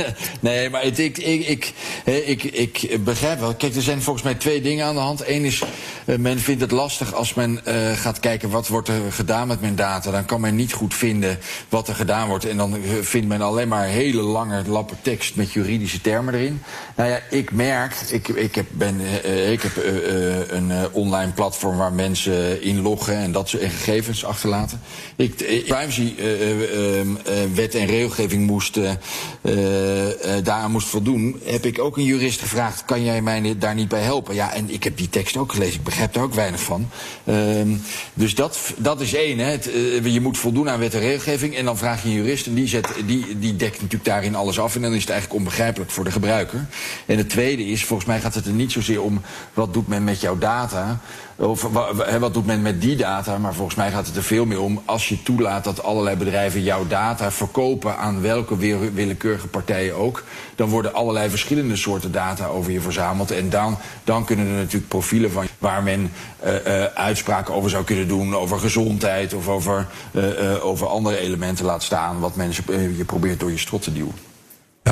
nee, 0.40 0.70
maar 0.70 0.82
het, 0.82 0.98
ik, 0.98 1.18
ik, 1.18 1.72
ik, 2.04 2.42
ik, 2.42 2.82
ik 2.82 3.04
begrijp 3.04 3.40
wel. 3.40 3.54
Kijk, 3.54 3.74
er 3.74 3.82
zijn 3.82 4.02
volgens 4.02 4.24
mij 4.24 4.34
twee 4.34 4.60
dingen 4.60 4.86
aan 4.86 4.94
de 4.94 5.00
hand. 5.00 5.28
Eén 5.28 5.44
is, 5.44 5.62
uh, 6.04 6.16
men 6.16 6.38
vindt 6.38 6.60
het 6.60 6.70
lastig 6.70 7.14
als 7.14 7.34
men 7.34 7.60
uh, 7.68 7.92
gaat 7.92 8.20
kijken 8.20 8.50
wat 8.50 8.68
wordt 8.68 8.88
er 8.88 9.12
gedaan 9.12 9.48
met 9.48 9.60
mijn 9.60 9.74
data. 9.74 10.10
Dan 10.10 10.24
kan 10.24 10.40
men 10.40 10.54
niet 10.54 10.72
goed 10.72 10.94
vinden 10.94 11.38
wat 11.68 11.88
er 11.88 11.94
gedaan 11.94 12.28
wordt. 12.28 12.44
En 12.44 12.56
dan 12.56 12.76
vindt 13.00 13.28
men 13.28 13.40
alleen 13.40 13.68
maar 13.68 13.86
hele 13.86 14.22
lange 14.22 14.62
lappen 14.66 14.96
tekst 15.02 15.36
met 15.36 15.52
juridische 15.52 16.00
termen 16.00 16.34
erin. 16.34 16.62
Nou 16.96 17.10
ja, 17.10 17.20
ik 17.30 17.52
merk, 17.52 17.94
ik, 18.10 18.28
ik 18.28 18.54
heb, 18.54 18.66
ben, 18.70 19.00
uh, 19.00 19.52
ik 19.52 19.62
heb 19.62 19.72
een 20.48 20.72
online 20.92 21.32
platform 21.32 21.76
waar 21.76 21.92
mensen 21.92 22.62
inloggen 22.62 23.16
en 23.16 23.32
dat 23.32 23.48
soort 23.48 23.62
gegevens 23.62 24.24
achterlaten. 24.24 24.80
Ik, 25.16 25.36
privacy 25.66 26.14
wet 27.54 27.74
en 27.74 27.86
regelgeving 27.86 28.46
moest, 28.46 28.78
daaraan 30.42 30.70
moest 30.70 30.88
voldoen, 30.88 31.40
heb 31.44 31.66
ik 31.66 31.78
ook 31.78 31.96
een 31.96 32.04
jurist 32.04 32.40
gevraagd: 32.40 32.84
kan 32.84 33.04
jij 33.04 33.22
mij 33.22 33.58
daar 33.58 33.74
niet 33.74 33.88
bij 33.88 34.02
helpen? 34.02 34.34
Ja, 34.34 34.52
en 34.52 34.70
ik 34.70 34.84
heb 34.84 34.96
die 34.96 35.08
tekst 35.08 35.36
ook 35.36 35.52
gelezen, 35.52 35.74
ik 35.74 35.84
begrijp 35.84 36.12
daar 36.12 36.22
ook 36.22 36.34
weinig 36.34 36.60
van. 36.60 36.88
Ehm, 37.24 37.68
dus 38.14 38.34
dat, 38.34 38.58
dat 38.76 39.00
is 39.00 39.14
één. 39.14 39.38
Hè. 39.38 39.50
Het, 39.50 39.70
je 40.04 40.20
moet 40.20 40.38
voldoen 40.38 40.68
aan 40.68 40.78
wet 40.78 40.94
en 40.94 41.00
regelgeving. 41.00 41.56
En 41.56 41.64
dan 41.64 41.78
vraag 41.78 42.02
je 42.02 42.08
een 42.08 42.14
jurist 42.14 42.46
en 42.46 42.54
die, 42.54 42.66
zet, 42.66 42.88
die, 43.06 43.38
die 43.38 43.56
dekt 43.56 43.74
natuurlijk 43.74 44.04
daarin 44.04 44.34
alles 44.34 44.60
af. 44.60 44.74
En 44.74 44.82
dan 44.82 44.94
is 44.94 45.00
het 45.00 45.10
eigenlijk 45.10 45.40
onbegrijpelijk 45.40 45.90
voor 45.90 46.04
de 46.04 46.10
gebruiker. 46.10 46.66
En 47.06 47.18
het 47.18 47.28
tweede 47.28 47.66
is, 47.66 47.84
volgens 47.84 48.08
mij 48.08 48.20
gaat 48.20 48.34
het 48.34 48.46
er 48.46 48.52
niet 48.52 48.72
zozeer 48.72 49.02
om 49.02 49.20
wat 49.54 49.72
doet 49.72 49.88
men 49.88 50.04
met 50.04 50.20
jouw 50.20 50.38
data. 50.38 51.00
Of 51.36 51.62
wat 52.18 52.34
doet 52.34 52.46
men 52.46 52.62
met 52.62 52.80
die 52.80 52.96
data? 52.96 53.38
Maar 53.38 53.54
volgens 53.54 53.76
mij 53.76 53.90
gaat 53.90 54.06
het 54.06 54.16
er 54.16 54.22
veel 54.22 54.44
meer 54.44 54.60
om 54.60 54.82
als 54.84 55.08
je 55.08 55.22
toelaat 55.22 55.64
dat 55.64 55.82
allerlei 55.82 56.16
bedrijven 56.16 56.62
jouw 56.62 56.86
data 56.86 57.30
verkopen 57.30 57.96
aan 57.96 58.20
welke 58.20 58.56
willekeurige 58.94 59.48
partijen 59.48 59.96
ook. 59.96 60.24
Dan 60.54 60.68
worden 60.68 60.94
allerlei 60.94 61.30
verschillende 61.30 61.76
soorten 61.76 62.12
data 62.12 62.46
over 62.46 62.72
je 62.72 62.80
verzameld. 62.80 63.30
En 63.30 63.50
dan, 63.50 63.76
dan 64.04 64.24
kunnen 64.24 64.46
er 64.46 64.52
natuurlijk 64.52 64.88
profielen 64.88 65.30
van 65.30 65.46
waar 65.58 65.82
men 65.82 66.12
uh, 66.44 66.52
uh, 66.66 66.84
uitspraken 66.84 67.54
over 67.54 67.70
zou 67.70 67.84
kunnen 67.84 68.08
doen. 68.08 68.36
Over 68.36 68.58
gezondheid 68.58 69.34
of 69.34 69.48
over, 69.48 69.86
uh, 70.12 70.64
over 70.64 70.86
andere 70.86 71.18
elementen 71.18 71.64
laat 71.64 71.82
staan. 71.82 72.20
Wat 72.20 72.36
mensen 72.36 72.96
je 72.96 73.04
probeert 73.04 73.40
door 73.40 73.50
je 73.50 73.58
strot 73.58 73.82
te 73.82 73.92
duwen. 73.92 74.31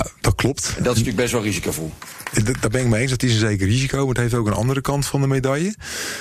Ja, 0.04 0.10
dat 0.20 0.34
klopt. 0.34 0.74
En 0.76 0.82
dat 0.82 0.92
is 0.92 0.98
natuurlijk 0.98 1.16
best 1.16 1.32
wel 1.32 1.42
risicovol. 1.42 1.92
Daar 2.60 2.70
ben 2.70 2.80
ik 2.80 2.86
mee 2.86 3.00
eens. 3.00 3.10
Dat 3.10 3.22
is 3.22 3.32
een 3.32 3.38
zeker 3.38 3.66
risico. 3.66 3.98
Maar 3.98 4.08
het 4.08 4.18
heeft 4.18 4.34
ook 4.34 4.46
een 4.46 4.52
andere 4.52 4.80
kant 4.80 5.06
van 5.06 5.20
de 5.20 5.26
medaille. 5.26 5.74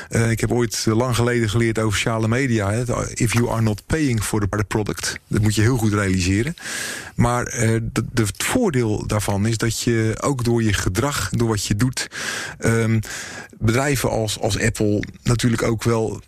Uh, 0.09 0.31
ik 0.31 0.39
heb 0.39 0.51
ooit 0.51 0.85
lang 0.85 1.15
geleden 1.15 1.49
geleerd 1.49 1.79
over 1.79 1.97
sociale 1.97 2.27
media. 2.27 2.71
Hè. 2.71 2.83
If 3.13 3.33
you 3.33 3.49
are 3.49 3.61
not 3.61 3.85
paying 3.85 4.23
for 4.23 4.39
the 4.39 4.63
product. 4.67 5.19
Dat 5.27 5.41
moet 5.41 5.55
je 5.55 5.61
heel 5.61 5.77
goed 5.77 5.93
realiseren. 5.93 6.55
Maar 7.15 7.53
uh, 7.53 7.79
de, 7.91 8.05
de, 8.13 8.21
het 8.21 8.43
voordeel 8.43 9.07
daarvan 9.07 9.45
is 9.45 9.57
dat 9.57 9.81
je 9.81 10.17
ook 10.21 10.43
door 10.43 10.63
je 10.63 10.73
gedrag, 10.73 11.29
door 11.29 11.47
wat 11.47 11.65
je 11.65 11.75
doet. 11.75 12.07
Um, 12.59 12.99
bedrijven 13.59 14.09
als, 14.09 14.39
als 14.39 14.59
Apple 14.59 15.03
natuurlijk 15.23 15.63
ook 15.63 15.83
wel 15.83 16.21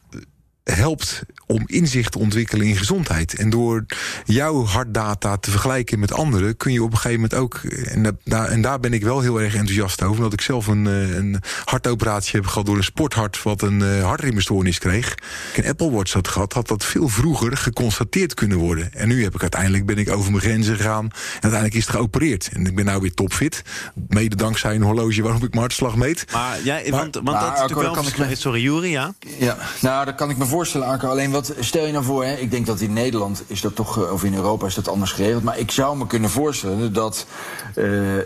helpt 0.63 1.21
om 1.45 1.63
inzicht 1.65 2.11
te 2.11 2.19
ontwikkelen 2.19 2.65
in 2.65 2.77
gezondheid. 2.77 3.35
En 3.35 3.49
door 3.49 3.85
jouw 4.25 4.65
hartdata 4.65 5.37
te 5.37 5.51
vergelijken 5.51 5.99
met 5.99 6.13
anderen... 6.13 6.57
kun 6.57 6.71
je 6.71 6.83
op 6.83 6.91
een 6.91 6.97
gegeven 6.97 7.21
moment 7.21 7.33
ook... 7.33 7.55
en, 7.63 8.19
daar, 8.23 8.47
en 8.47 8.61
daar 8.61 8.79
ben 8.79 8.93
ik 8.93 9.03
wel 9.03 9.21
heel 9.21 9.41
erg 9.41 9.55
enthousiast 9.55 10.01
over... 10.01 10.15
omdat 10.17 10.33
ik 10.33 10.41
zelf 10.41 10.67
een, 10.67 10.87
eh, 10.87 11.15
een 11.15 11.41
hartoperatie 11.65 12.39
heb 12.39 12.49
gehad 12.49 12.65
door 12.65 12.77
een 12.77 12.83
sporthart... 12.83 13.43
wat 13.43 13.61
een 13.61 13.79
uh, 13.79 14.03
hartritmestoornis 14.03 14.79
kreeg. 14.79 15.15
Ik 15.53 15.63
een 15.63 15.69
Apple 15.69 15.91
Watch 15.91 16.13
had 16.13 16.27
gehad, 16.27 16.53
had 16.53 16.67
dat 16.67 16.83
veel 16.83 17.07
vroeger 17.07 17.57
geconstateerd 17.57 18.33
kunnen 18.33 18.57
worden. 18.57 18.93
En 18.93 19.07
nu 19.07 19.23
heb 19.23 19.35
ik 19.35 19.41
uiteindelijk 19.41 19.85
ben 19.85 19.97
ik 19.97 20.09
over 20.09 20.31
mijn 20.31 20.43
grenzen 20.43 20.75
gegaan... 20.75 21.05
en 21.05 21.11
uiteindelijk 21.31 21.73
is 21.73 21.85
het 21.85 21.95
geopereerd. 21.95 22.49
En 22.53 22.65
ik 22.65 22.75
ben 22.75 22.85
nou 22.85 23.01
weer 23.01 23.13
topfit. 23.13 23.61
Mede 24.07 24.35
dankzij 24.35 24.75
een 24.75 24.81
horloge 24.81 25.21
waarop 25.21 25.43
ik 25.43 25.49
mijn 25.49 25.61
hartslag 25.61 25.95
meet. 25.95 26.25
Maar, 26.31 26.63
ja, 26.63 26.73
maar, 26.75 26.91
want, 26.91 27.15
want 27.15 27.25
maar, 27.25 27.41
dat 27.41 27.53
is 27.53 27.59
natuurlijk 27.59 27.95
wel... 27.95 28.13
Kan 28.13 28.29
ik... 28.29 28.35
Sorry, 28.37 28.61
Jury, 28.61 28.89
ja? 28.89 29.13
Ja, 29.37 29.57
nou, 29.81 30.05
dat 30.05 30.15
kan 30.15 30.29
ik 30.29 30.37
me 30.37 30.45
voorstellen, 30.51 30.87
Arco. 30.87 31.07
Alleen 31.07 31.31
wat 31.31 31.53
stel 31.59 31.85
je 31.85 31.91
nou 31.91 32.03
voor, 32.03 32.25
hè? 32.25 32.33
ik 32.33 32.51
denk 32.51 32.65
dat 32.65 32.79
in 32.79 32.93
Nederland 32.93 33.43
is 33.47 33.61
dat 33.61 33.75
toch, 33.75 34.03
eh, 34.03 34.11
of 34.11 34.23
in 34.23 34.35
Europa 34.35 34.65
is 34.65 34.75
dat 34.75 34.87
anders 34.87 35.11
geregeld. 35.11 35.43
Maar 35.43 35.59
ik 35.59 35.71
zou 35.71 35.97
me 35.97 36.07
kunnen 36.07 36.29
voorstellen 36.29 36.93
dat, 36.93 37.25
uh, 37.75 38.15
uh, 38.15 38.21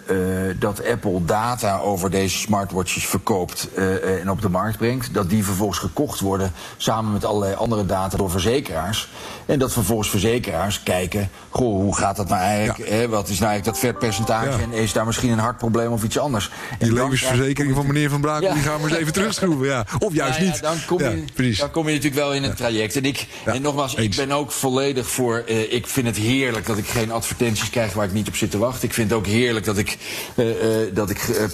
dat 0.60 0.86
Apple 0.86 1.25
data 1.25 1.79
over 1.79 2.12
deze 2.12 2.38
smartwatches 2.38 3.05
verkoopt 3.05 3.70
uh, 3.77 4.20
en 4.20 4.32
op 4.32 4.41
de 4.41 4.50
markt 4.50 4.77
brengt. 4.77 5.13
Dat 5.13 5.29
die 5.29 5.44
vervolgens 5.44 5.79
gekocht 5.79 6.20
worden 6.20 6.51
samen 6.77 7.13
met 7.13 7.25
allerlei 7.25 7.55
andere 7.55 7.86
data 7.86 8.17
door 8.17 8.29
verzekeraars. 8.29 9.10
En 9.46 9.60
dat 9.60 9.74
vervolgens 9.74 10.10
verzekeraars 10.10 10.84
kijken, 10.84 11.29
goh, 11.50 11.82
hoe 11.82 11.96
gaat 11.96 12.15
dat 12.15 12.27
nou 12.27 12.41
eigenlijk? 12.41 12.89
Ja. 12.89 12.96
Hè? 12.96 13.10
Wat 13.10 13.29
is 13.29 13.39
nou 13.39 13.51
eigenlijk 13.51 13.65
dat 13.65 13.79
vetpercentage? 13.79 14.58
Ja. 14.58 14.63
En 14.63 14.72
is 14.72 14.94
daar 14.94 15.05
misschien 15.05 15.32
een 15.32 15.39
hartprobleem 15.39 15.91
of 15.91 16.03
iets 16.03 16.17
anders? 16.17 16.51
Die 16.79 16.94
levensverzekering 16.94 17.75
van 17.75 17.88
meneer 17.88 18.10
Van 18.10 18.22
ja. 18.22 18.53
die 18.53 18.62
gaan 18.62 18.82
we 18.82 18.89
eens 18.89 18.98
even 18.98 19.13
terugschroeven. 19.13 19.67
Ja. 19.67 19.86
Of 20.00 20.13
juist 20.13 20.39
niet. 20.39 20.62
Dan 20.62 20.75
kom, 20.86 21.00
je, 21.00 21.55
dan 21.58 21.72
kom 21.72 21.88
je 21.88 21.94
natuurlijk 21.94 22.15
wel 22.16 22.34
in 22.34 22.44
het 22.44 22.58
traject. 22.58 22.96
En, 22.96 23.04
ik, 23.04 23.28
en 23.46 23.62
nogmaals, 23.62 23.96
ik 23.96 24.16
ben 24.16 24.32
ook 24.32 24.52
volledig 24.52 25.10
voor. 25.10 25.44
Uh, 25.48 25.74
ik 25.74 25.88
vind 25.88 26.08
het 26.08 26.18
heerlijk 26.18 26.66
dat 26.66 26.78
ik 26.78 26.88
geen 26.88 27.12
advertenties 27.12 27.70
krijg 27.70 27.94
waar 27.94 28.06
ik 28.06 28.14
niet 28.14 28.28
op 28.28 28.36
zit 28.36 28.52
te 28.52 28.58
wachten. 28.58 28.88
Ik 28.88 28.94
vind 28.94 29.10
het 29.10 29.20
ook 29.20 29.26
heerlijk 29.26 29.66
dat 29.66 29.78
ik, 29.78 29.98
uh, 30.36 30.48
uh, 30.48 30.56
dat 30.94 31.10
ik 31.10 31.50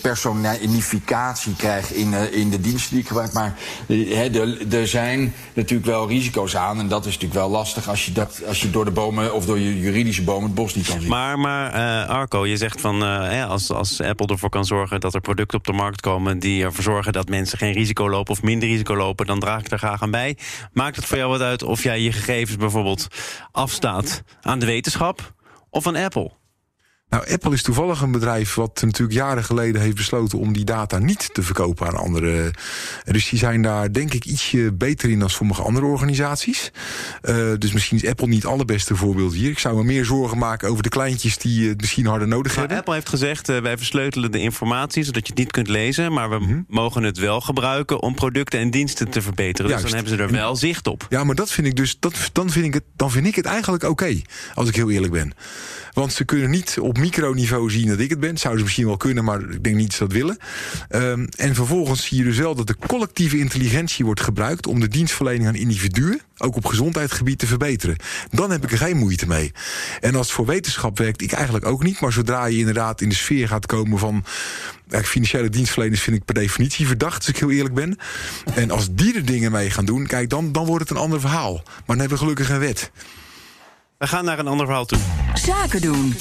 personificatie 0.00 1.54
krijg 1.56 1.92
in, 1.92 2.14
in 2.32 2.50
de 2.50 2.60
diensten 2.60 2.90
die 2.90 3.00
ik 3.00 3.06
gebruik. 3.06 3.32
Maar 3.32 3.58
er 4.70 4.88
zijn 4.88 5.34
natuurlijk 5.54 5.88
wel 5.88 6.08
risico's 6.08 6.56
aan. 6.56 6.78
En 6.78 6.88
dat 6.88 7.06
is 7.06 7.12
natuurlijk 7.12 7.40
wel 7.40 7.50
lastig 7.50 7.88
als 7.88 8.06
je, 8.06 8.12
dat, 8.12 8.42
als 8.46 8.60
je 8.60 8.70
door 8.70 8.84
de 8.84 8.90
bomen 8.90 9.34
of 9.34 9.46
door 9.46 9.58
je 9.58 9.80
juridische 9.80 10.22
bomen 10.22 10.44
het 10.44 10.54
bos 10.54 10.74
niet 10.74 10.86
kan 10.86 11.00
zien. 11.00 11.08
Maar, 11.08 11.38
maar 11.38 11.70
Arco, 12.06 12.46
je 12.46 12.56
zegt 12.56 12.80
van 12.80 13.02
als, 13.48 13.70
als 13.70 14.00
Apple 14.00 14.26
ervoor 14.26 14.50
kan 14.50 14.64
zorgen 14.64 15.00
dat 15.00 15.14
er 15.14 15.20
producten 15.20 15.58
op 15.58 15.64
de 15.64 15.72
markt 15.72 16.00
komen 16.00 16.38
die 16.38 16.62
ervoor 16.62 16.82
zorgen 16.82 17.12
dat 17.12 17.28
mensen 17.28 17.58
geen 17.58 17.72
risico 17.72 18.10
lopen 18.10 18.32
of 18.32 18.42
minder 18.42 18.68
risico 18.68 18.96
lopen, 18.96 19.26
dan 19.26 19.40
draag 19.40 19.60
ik 19.60 19.65
er 19.72 19.78
graag 19.78 20.02
aan 20.02 20.10
bij. 20.10 20.38
Maakt 20.72 20.96
het 20.96 21.04
voor 21.04 21.16
jou 21.16 21.30
wat 21.30 21.40
uit 21.40 21.62
of 21.62 21.82
jij 21.82 22.00
je 22.00 22.12
gegevens 22.12 22.56
bijvoorbeeld 22.56 23.06
afstaat 23.52 24.22
aan 24.40 24.58
de 24.58 24.66
wetenschap 24.66 25.34
of 25.70 25.86
aan 25.86 25.96
Apple? 25.96 26.30
Nou, 27.08 27.30
Apple 27.30 27.52
is 27.52 27.62
toevallig 27.62 28.00
een 28.00 28.12
bedrijf 28.12 28.54
wat 28.54 28.82
natuurlijk 28.82 29.18
jaren 29.18 29.44
geleden 29.44 29.80
heeft 29.80 29.96
besloten 29.96 30.38
om 30.38 30.52
die 30.52 30.64
data 30.64 30.98
niet 30.98 31.34
te 31.34 31.42
verkopen 31.42 31.86
aan 31.86 31.96
andere. 31.96 32.50
Dus 33.04 33.28
die 33.28 33.38
zijn 33.38 33.62
daar 33.62 33.92
denk 33.92 34.14
ik 34.14 34.24
ietsje 34.24 34.72
beter 34.72 35.10
in 35.10 35.18
dan 35.18 35.30
sommige 35.30 35.62
andere 35.62 35.86
organisaties. 35.86 36.70
Uh, 37.22 37.52
dus 37.58 37.72
misschien 37.72 37.96
is 37.96 38.08
Apple 38.08 38.26
niet 38.26 38.42
het 38.42 38.52
allerbeste 38.52 38.96
voorbeeld 38.96 39.34
hier. 39.34 39.50
Ik 39.50 39.58
zou 39.58 39.76
me 39.76 39.84
meer 39.84 40.04
zorgen 40.04 40.38
maken 40.38 40.68
over 40.68 40.82
de 40.82 40.88
kleintjes 40.88 41.38
die 41.38 41.68
het 41.68 41.80
misschien 41.80 42.06
harder 42.06 42.28
nodig 42.28 42.52
maar 42.52 42.58
hebben. 42.58 42.76
Apple 42.76 42.94
heeft 42.94 43.08
gezegd, 43.08 43.48
uh, 43.48 43.58
wij 43.58 43.76
versleutelen 43.76 44.32
de 44.32 44.40
informatie 44.40 45.04
zodat 45.04 45.26
je 45.26 45.32
het 45.32 45.38
niet 45.38 45.52
kunt 45.52 45.68
lezen. 45.68 46.12
Maar 46.12 46.30
we 46.30 46.36
-hmm. 46.36 46.64
mogen 46.68 47.02
het 47.02 47.18
wel 47.18 47.40
gebruiken 47.40 48.02
om 48.02 48.14
producten 48.14 48.58
en 48.60 48.70
diensten 48.70 49.10
te 49.10 49.22
verbeteren. 49.22 49.70
Juist. 49.70 49.82
Dus 49.82 49.92
dan 49.92 50.04
hebben 50.04 50.18
ze 50.18 50.24
er 50.24 50.40
wel 50.40 50.56
zicht 50.56 50.86
op. 50.86 51.06
Ja, 51.08 51.24
maar 51.24 51.34
dat 51.34 51.50
vind 51.50 51.66
ik 51.66 51.76
dus, 51.76 51.96
dat, 52.00 52.30
dan, 52.32 52.50
vind 52.50 52.64
ik 52.64 52.74
het, 52.74 52.84
dan 52.96 53.10
vind 53.10 53.26
ik 53.26 53.34
het 53.34 53.46
eigenlijk 53.46 53.82
oké. 53.82 53.92
Okay, 53.92 54.24
als 54.54 54.68
ik 54.68 54.74
heel 54.74 54.90
eerlijk 54.90 55.12
ben. 55.12 55.34
Want 55.96 56.12
ze 56.12 56.24
kunnen 56.24 56.50
niet 56.50 56.78
op 56.80 56.98
microniveau 56.98 57.70
zien 57.70 57.88
dat 57.88 57.98
ik 57.98 58.10
het 58.10 58.20
ben. 58.20 58.38
Zouden 58.38 58.58
ze 58.58 58.64
misschien 58.64 58.86
wel 58.86 58.96
kunnen, 58.96 59.24
maar 59.24 59.40
ik 59.40 59.64
denk 59.64 59.76
niet 59.76 59.86
dat 59.86 59.96
ze 59.96 60.04
dat 60.04 60.12
willen. 60.12 60.38
Um, 60.90 61.28
en 61.36 61.54
vervolgens 61.54 62.04
zie 62.04 62.18
je 62.18 62.24
dus 62.24 62.38
wel 62.38 62.54
dat 62.54 62.66
de 62.66 62.76
collectieve 62.86 63.38
intelligentie 63.38 64.04
wordt 64.04 64.20
gebruikt... 64.20 64.66
om 64.66 64.80
de 64.80 64.88
dienstverlening 64.88 65.46
aan 65.46 65.54
individuen, 65.54 66.20
ook 66.38 66.56
op 66.56 66.66
gezondheidsgebied, 66.66 67.38
te 67.38 67.46
verbeteren. 67.46 67.96
Dan 68.30 68.50
heb 68.50 68.64
ik 68.64 68.72
er 68.72 68.78
geen 68.78 68.96
moeite 68.96 69.26
mee. 69.26 69.52
En 70.00 70.14
als 70.14 70.26
het 70.26 70.36
voor 70.36 70.46
wetenschap 70.46 70.98
werkt, 70.98 71.22
ik 71.22 71.32
eigenlijk 71.32 71.66
ook 71.66 71.82
niet. 71.82 72.00
Maar 72.00 72.12
zodra 72.12 72.44
je 72.46 72.58
inderdaad 72.58 73.00
in 73.00 73.08
de 73.08 73.14
sfeer 73.14 73.48
gaat 73.48 73.66
komen 73.66 73.98
van... 73.98 74.24
financiële 74.88 75.48
dienstverleners 75.48 76.00
vind 76.00 76.16
ik 76.16 76.24
per 76.24 76.34
definitie 76.34 76.86
verdacht, 76.86 77.16
als 77.16 77.28
ik 77.28 77.36
heel 77.36 77.50
eerlijk 77.50 77.74
ben. 77.74 77.98
En 78.54 78.70
als 78.70 78.88
die 78.90 79.14
er 79.14 79.24
dingen 79.24 79.52
mee 79.52 79.70
gaan 79.70 79.84
doen, 79.84 80.06
kijk, 80.06 80.30
dan, 80.30 80.52
dan 80.52 80.66
wordt 80.66 80.88
het 80.88 80.96
een 80.96 81.02
ander 81.02 81.20
verhaal. 81.20 81.54
Maar 81.64 81.82
dan 81.86 81.98
hebben 81.98 82.18
we 82.18 82.22
gelukkig 82.22 82.50
een 82.50 82.58
wet. 82.58 82.90
We 83.98 84.06
gaan 84.06 84.24
naar 84.24 84.38
een 84.38 84.46
ander 84.46 84.66
verhaal 84.66 84.84
toe. 84.84 84.98
Zaken 85.34 85.80
doen. 85.80 86.14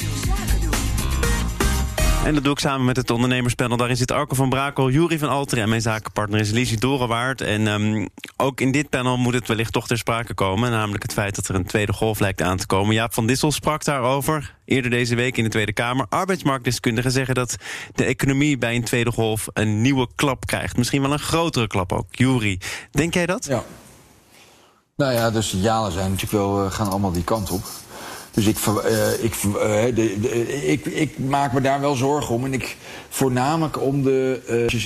En 2.26 2.34
dat 2.34 2.44
doe 2.44 2.54
ik 2.54 2.60
samen 2.60 2.86
met 2.86 2.96
het 2.96 3.10
ondernemerspanel. 3.10 3.78
Daarin 3.78 3.98
zit 3.98 4.12
Arco 4.12 4.36
van 4.36 4.50
Brakel, 4.50 4.90
Jury 4.90 5.20
van 5.20 5.30
Alteren... 5.30 5.64
en 5.64 5.70
mijn 5.70 5.82
zakenpartner 5.82 6.40
is 6.40 6.52
Lisie 6.52 6.78
Dorenwaard. 6.78 7.42
En 7.42 7.68
um, 7.68 8.08
ook 8.38 8.62
in 8.62 8.72
dit 8.72 8.90
panel 8.90 9.18
moet 9.18 9.34
het 9.34 9.48
wellicht 9.48 9.74
toch 9.74 9.88
ter 9.88 9.98
sprake 9.98 10.34
komen... 10.34 10.72
namelijk 10.72 11.04
het 11.04 11.14
feit 11.14 11.36
dat 11.36 11.48
er 11.48 11.56
een 11.56 11.66
tweede 11.66 11.94
golf 11.94 12.20
lijkt 12.20 12.42
aan 12.42 12.58
te 12.58 12.66
komen. 12.66 12.96
Jaap 12.96 13.14
van 13.14 13.28
Dissel 13.28 13.52
sprak 13.52 13.84
daarover 13.84 14.56
eerder 14.66 14.92
deze 14.92 15.16
week 15.16 15.38
in 15.38 15.44
de 15.44 15.50
Tweede 15.50 15.74
Kamer. 15.74 16.06
Arbeidsmarktdeskundigen 16.10 17.12
zeggen 17.12 17.36
dat 17.36 17.56
de 17.94 18.06
economie 18.06 18.58
bij 18.58 18.76
een 18.76 18.84
tweede 18.84 19.12
golf... 19.12 19.48
een 19.54 19.82
nieuwe 19.82 20.08
klap 20.16 20.46
krijgt. 20.46 20.78
Misschien 20.78 21.02
wel 21.02 21.14
een 21.14 21.20
grotere 21.20 21.68
klap 21.68 21.94
ook. 21.94 22.08
Jury, 22.12 22.60
denk 22.92 23.14
jij 23.14 23.26
dat? 23.26 23.46
Ja. 23.46 23.64
Nou 24.98 25.14
ja, 25.14 25.32
de 25.32 25.42
signalen 25.42 25.92
zijn 25.92 26.12
natuurlijk 26.12 26.44
wel, 26.44 26.70
gaan 26.70 26.90
allemaal 26.90 27.12
die 27.12 27.24
kant 27.24 27.52
op. 27.52 27.64
Dus 28.32 28.46
ik, 28.46 28.58
uh, 28.66 29.24
ik, 29.24 29.36
uh, 29.44 29.96
de, 29.96 30.68
ik, 30.68 30.86
ik, 30.86 31.20
maak 31.20 31.54
me 31.54 31.62
daar 31.62 31.80
wel 31.80 31.96
zorgen 31.96 32.36
om. 32.36 32.46
En 32.46 32.54
ik 32.54 32.78
voornamelijk 33.10 33.82
om 33.82 34.04
de 34.04 34.42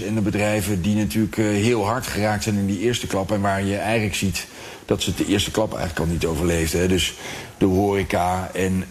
en 0.08 0.16
de 0.16 0.22
bedrijven 0.22 0.82
die 0.82 0.96
natuurlijk 0.96 1.36
heel 1.36 1.86
hard 1.86 2.08
geraakt 2.08 2.44
zijn 2.44 2.56
in 2.56 2.66
die 2.66 2.80
eerste 2.80 3.08
klap. 3.08 3.32
En 3.32 3.42
waar 3.42 3.64
je 3.64 3.78
eigenlijk 3.78 4.16
ziet 4.16 4.48
dat 4.86 5.02
ze 5.02 5.14
de 5.14 5.26
eerste 5.26 5.52
klap 5.52 5.72
eigenlijk 5.74 6.00
al 6.00 6.14
niet 6.14 6.26
overleefden. 6.26 6.80
Hè. 6.80 6.88
Dus 6.88 7.14
de 7.58 7.66
horeca 7.66 8.52
en 8.54 8.86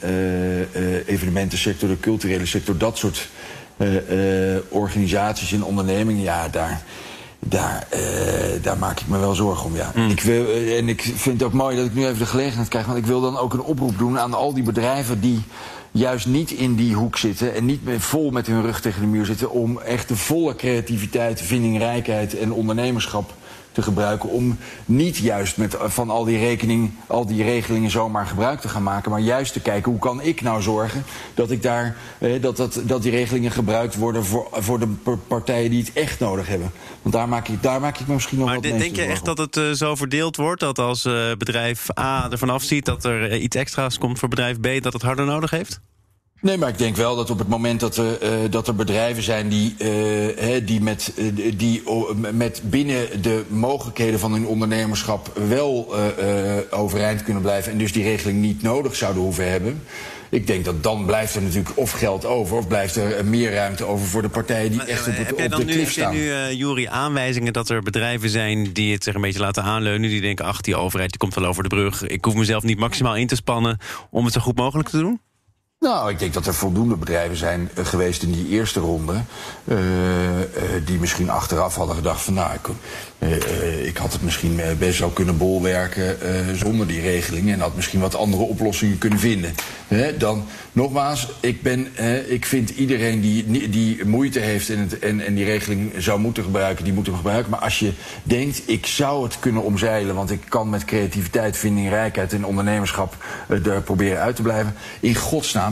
evenementensector, 1.07 1.89
de 1.89 2.01
culturele 2.01 2.47
sector, 2.47 2.77
dat 2.77 2.99
soort 2.99 3.29
organisaties 4.69 5.53
en 5.53 5.65
ondernemingen. 5.65 6.23
Ja, 6.23 6.49
daar 6.49 6.83
daar, 7.39 7.87
uh, 7.95 8.63
daar 8.63 8.79
maak 8.79 9.01
ik 9.01 9.09
me 9.09 9.19
wel 9.19 9.35
zorgen 9.35 9.65
om, 9.65 9.77
ja. 9.77 9.93
Mm. 9.95 10.11
Ik 10.11 10.21
wil, 10.21 10.45
uh, 10.45 10.79
en 10.79 10.89
ik 10.89 11.03
vind 11.03 11.41
het 11.41 11.43
ook 11.43 11.53
mooi 11.53 11.77
dat 11.77 11.87
ik 11.87 11.95
nu 11.95 12.07
even 12.07 12.19
de 12.19 12.27
gelegenheid 12.27 12.69
krijg... 12.69 12.87
want 12.87 12.99
ik 12.99 13.07
wil 13.07 13.21
dan 13.21 13.39
ook 13.39 13.53
een 13.53 13.63
oproep 13.63 13.99
doen 13.99 14.19
aan 14.19 14.35
al 14.35 14.55
die 14.55 14.63
bedrijven... 14.63 15.21
die 15.21 15.43
juist 15.91 16.27
niet 16.27 16.51
in 16.51 16.75
die 16.75 16.95
hoek 16.95 17.17
zitten 17.17 17.55
en 17.55 17.65
niet 17.65 17.81
vol 17.99 18.31
met 18.31 18.47
hun 18.47 18.63
rug 18.63 18.81
tegen 18.81 19.01
de 19.01 19.07
muur 19.07 19.27
zitten... 19.27 19.51
om 19.51 19.81
echt 19.81 20.09
de 20.09 20.17
volle 20.17 20.57
creativiteit, 20.57 21.43
vindingrijkheid 21.43 22.39
en 22.39 22.53
ondernemerschap 22.53 23.33
te 23.73 23.83
gebruiken 23.83 24.29
om 24.29 24.59
niet 24.85 25.17
juist 25.17 25.57
met, 25.57 25.77
van 25.81 26.11
al 26.11 26.25
die, 26.25 26.39
rekening, 26.39 26.91
al 27.07 27.27
die 27.27 27.43
regelingen 27.43 27.91
zomaar 27.91 28.27
gebruik 28.27 28.61
te 28.61 28.69
gaan 28.69 28.83
maken, 28.83 29.11
maar 29.11 29.21
juist 29.21 29.53
te 29.53 29.61
kijken 29.61 29.91
hoe 29.91 30.01
kan 30.01 30.23
ik 30.23 30.41
nou 30.41 30.63
zorgen 30.63 31.05
dat, 31.35 31.51
ik 31.51 31.63
daar, 31.63 31.97
eh, 32.19 32.43
dat, 32.43 32.57
dat, 32.57 32.81
dat 32.85 33.03
die 33.03 33.11
regelingen 33.11 33.51
gebruikt 33.51 33.97
worden 33.97 34.25
voor, 34.25 34.49
voor 34.53 34.79
de 34.79 34.89
partijen 35.29 35.71
die 35.71 35.81
het 35.81 35.93
echt 35.93 36.21
nodig 36.21 36.49
hebben. 36.49 36.71
Want 37.03 37.15
daar 37.15 37.29
maak 37.29 37.49
ik, 37.49 37.63
daar 37.63 37.81
maak 37.81 37.99
ik 37.99 38.07
me 38.07 38.15
misschien 38.15 38.39
nog 38.39 38.47
maar 38.47 38.57
wat 38.57 38.71
Maar 38.71 38.79
denk 38.79 38.97
je 38.97 39.03
echt 39.03 39.25
dat 39.25 39.39
het 39.39 39.57
uh, 39.57 39.71
zo 39.71 39.95
verdeeld 39.95 40.37
wordt 40.37 40.61
dat 40.61 40.79
als 40.79 41.05
uh, 41.05 41.33
bedrijf 41.39 41.87
A 41.99 42.31
ervan 42.31 42.51
afziet 42.51 42.85
dat 42.85 43.05
er 43.05 43.33
uh, 43.33 43.43
iets 43.43 43.57
extra's 43.57 43.99
komt 43.99 44.19
voor 44.19 44.29
bedrijf 44.29 44.61
B 44.61 44.83
dat 44.83 44.93
het 44.93 45.03
harder 45.03 45.25
nodig 45.25 45.51
heeft? 45.51 45.81
Nee, 46.41 46.59
maar 46.59 46.69
ik 46.69 46.79
denk 46.79 46.97
wel 46.97 47.17
dat 47.17 47.31
op 47.31 47.39
het 47.39 47.49
moment 47.49 47.81
dat 47.81 47.97
er, 47.97 48.23
uh, 48.23 48.51
dat 48.51 48.69
er 48.69 48.75
bedrijven 48.75 49.23
zijn 49.23 49.49
die, 49.49 49.75
uh, 49.79 50.67
die, 50.67 50.81
met, 50.81 51.13
uh, 51.17 51.53
die 51.57 51.83
met 52.33 52.61
binnen 52.65 53.23
de 53.23 53.45
mogelijkheden 53.49 54.21
van 54.21 54.33
hun 54.33 54.47
ondernemerschap 54.47 55.33
wel 55.49 55.95
overeind 56.71 57.23
kunnen 57.23 57.43
blijven 57.43 57.73
en 57.73 57.79
dus 57.79 57.93
die 57.93 58.03
regeling 58.03 58.41
niet 58.41 58.63
nodig 58.63 58.97
zouden 58.97 59.23
hoeven 59.23 59.51
hebben. 59.51 59.83
Ik 60.31 60.47
denk 60.47 60.65
dat 60.65 60.83
dan 60.83 61.07
blijft 61.07 61.35
er 61.35 61.43
natuurlijk 61.43 61.71
of 61.75 61.91
geld 61.91 62.25
over... 62.25 62.57
of 62.57 62.69
blijft 62.69 62.97
er 62.97 63.25
meer 63.25 63.53
ruimte 63.53 63.85
over 63.85 64.07
voor 64.07 64.23
de 64.23 64.29
partijen 64.29 64.71
die 64.71 64.83
echt 64.83 65.09
op, 65.09 65.15
het, 65.17 65.55
op 65.55 65.57
de 65.57 65.65
klif 65.65 65.91
staan. 65.91 66.13
Heb 66.13 66.21
nu, 66.21 66.29
uh, 66.29 66.53
Jury, 66.53 66.87
aanwijzingen 66.87 67.53
dat 67.53 67.69
er 67.69 67.83
bedrijven 67.83 68.31
zijn... 68.31 68.73
die 68.73 68.93
het 68.93 69.05
zich 69.05 69.15
een 69.15 69.21
beetje 69.21 69.41
laten 69.41 69.63
aanleunen? 69.63 70.11
Die 70.11 70.21
denken, 70.21 70.45
ach, 70.45 70.61
die 70.61 70.77
overheid 70.77 71.11
die 71.11 71.19
komt 71.19 71.35
wel 71.35 71.45
over 71.45 71.63
de 71.63 71.69
brug. 71.69 72.07
Ik 72.07 72.25
hoef 72.25 72.35
mezelf 72.35 72.63
niet 72.63 72.79
maximaal 72.79 73.17
in 73.17 73.27
te 73.27 73.37
spannen 73.37 73.79
om 74.11 74.25
het 74.25 74.35
zo 74.35 74.41
goed 74.41 74.57
mogelijk 74.57 74.89
te 74.89 74.99
doen? 74.99 75.21
Nou, 75.81 76.11
ik 76.11 76.19
denk 76.19 76.33
dat 76.33 76.47
er 76.47 76.55
voldoende 76.55 76.97
bedrijven 76.97 77.37
zijn 77.37 77.71
uh, 77.79 77.85
geweest 77.85 78.23
in 78.23 78.33
die 78.33 78.49
eerste 78.49 78.81
ronde. 78.81 79.13
Uh, 79.65 79.79
uh, 79.79 80.45
die 80.85 80.99
misschien 80.99 81.31
achteraf 81.31 81.75
hadden 81.75 81.97
gedacht 81.97 82.21
van 82.21 82.35
nou, 82.35 82.51
ik, 82.55 82.69
ik 83.83 83.97
had 83.97 84.13
het 84.13 84.23
misschien 84.23 84.61
best 84.79 84.99
wel 84.99 85.09
kunnen 85.09 85.37
bolwerken 85.37 86.19
zonder 86.57 86.87
die 86.87 87.01
regeling. 87.01 87.53
En 87.53 87.61
had 87.61 87.77
misschien 87.77 88.01
wat 88.01 88.15
andere 88.15 88.43
oplossingen 88.43 88.99
kunnen 88.99 89.19
vinden. 89.19 89.55
dan 90.19 90.45
nogmaals, 90.73 91.29
ik, 91.41 91.63
ben, 91.63 91.87
ik 92.31 92.47
vind 92.47 92.71
iedereen 92.71 93.21
die, 93.21 93.69
die 93.69 94.05
moeite 94.05 94.39
heeft 94.39 94.71
en, 94.71 94.79
het, 94.79 94.99
en, 94.99 95.21
en 95.21 95.35
die 95.35 95.45
regeling 95.45 95.93
zou 95.97 96.21
moeten 96.21 96.43
gebruiken, 96.43 96.85
die 96.85 96.93
moet 96.93 97.07
hem 97.07 97.17
gebruiken. 97.17 97.51
Maar 97.51 97.61
als 97.61 97.79
je 97.79 97.93
denkt, 98.23 98.63
ik 98.67 98.87
zou 98.87 99.25
het 99.25 99.39
kunnen 99.39 99.63
omzeilen, 99.63 100.15
want 100.15 100.31
ik 100.31 100.43
kan 100.49 100.71
met 100.71 100.85
creativiteit, 100.85 101.57
vindingrijkheid 101.57 102.33
en 102.33 102.45
ondernemerschap 102.45 103.17
er 103.49 103.83
proberen 103.83 104.21
uit 104.21 104.37
te 104.37 104.43
blijven. 104.43 104.75
In 105.01 105.15
godsnaam 105.15 105.68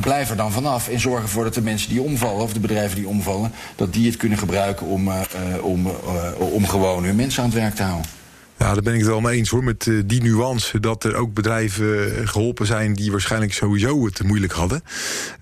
blijf 0.00 0.30
er 0.30 0.36
dan 0.36 0.52
vanaf 0.52 0.88
en 0.88 1.00
zorg 1.00 1.22
ervoor 1.22 1.44
dat 1.44 1.54
de 1.54 1.62
mensen 1.62 1.88
die 1.88 2.02
omvallen, 2.02 2.42
of 2.42 2.52
de 2.52 2.60
bedrijven 2.60 2.96
die 2.96 3.08
omvallen, 3.08 3.52
dat 3.76 3.92
die 3.92 4.06
het 4.06 4.16
kunnen 4.16 4.38
gebruiken 4.38 4.86
om, 4.86 5.08
uh, 5.08 5.20
om, 5.62 5.86
uh, 5.86 6.52
om 6.52 6.66
gewoon 6.66 7.04
hun 7.04 7.16
mensen 7.16 7.42
aan 7.42 7.48
het 7.48 7.58
werk 7.58 7.74
te 7.74 7.82
houden. 7.82 8.10
Ja, 8.58 8.72
daar 8.72 8.82
ben 8.82 8.92
ik 8.92 8.98
het 8.98 9.08
wel 9.08 9.20
mee 9.20 9.36
eens 9.38 9.48
hoor. 9.48 9.64
Met 9.64 9.86
uh, 9.86 10.02
die 10.06 10.22
nuance 10.22 10.80
dat 10.80 11.04
er 11.04 11.14
ook 11.14 11.34
bedrijven 11.34 12.28
geholpen 12.28 12.66
zijn 12.66 12.94
die 12.94 13.10
waarschijnlijk 13.10 13.52
sowieso 13.52 14.04
het 14.04 14.22
moeilijk 14.22 14.52
hadden. 14.52 14.82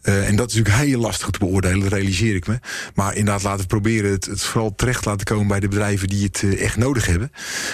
Uh, 0.03 0.29
en 0.29 0.37
dat 0.37 0.51
is 0.51 0.57
natuurlijk 0.57 0.85
heel 0.85 1.01
lastig 1.01 1.31
te 1.31 1.39
beoordelen, 1.39 1.81
dat 1.81 1.93
realiseer 1.93 2.35
ik 2.35 2.47
me. 2.47 2.59
Maar 2.95 3.15
inderdaad, 3.17 3.43
laten 3.43 3.61
we 3.61 3.67
proberen 3.67 4.11
het, 4.11 4.29
vooral 4.35 4.75
terecht 4.75 5.05
laten 5.05 5.27
komen 5.27 5.47
bij 5.47 5.61
de 5.61 5.69
bedrijven 5.69 6.09
die 6.09 6.25
het 6.25 6.59
echt 6.59 6.77
nodig 6.77 7.07
hebben. 7.07 7.33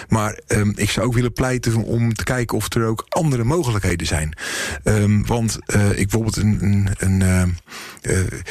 Maar 0.08 0.40
um, 0.46 0.72
ik 0.76 0.90
zou 0.90 1.06
ook 1.06 1.14
willen 1.14 1.32
pleiten 1.32 1.74
om 1.74 2.14
te 2.14 2.24
kijken 2.24 2.56
of 2.56 2.74
er 2.74 2.86
ook 2.86 3.06
andere 3.08 3.44
mogelijkheden 3.44 4.06
zijn. 4.06 4.38
Um, 4.84 5.26
want 5.26 5.58
ik 5.94 6.08
bijvoorbeeld 6.08 6.36
een. 6.36 6.58
een, 6.98 7.20
een 7.20 7.56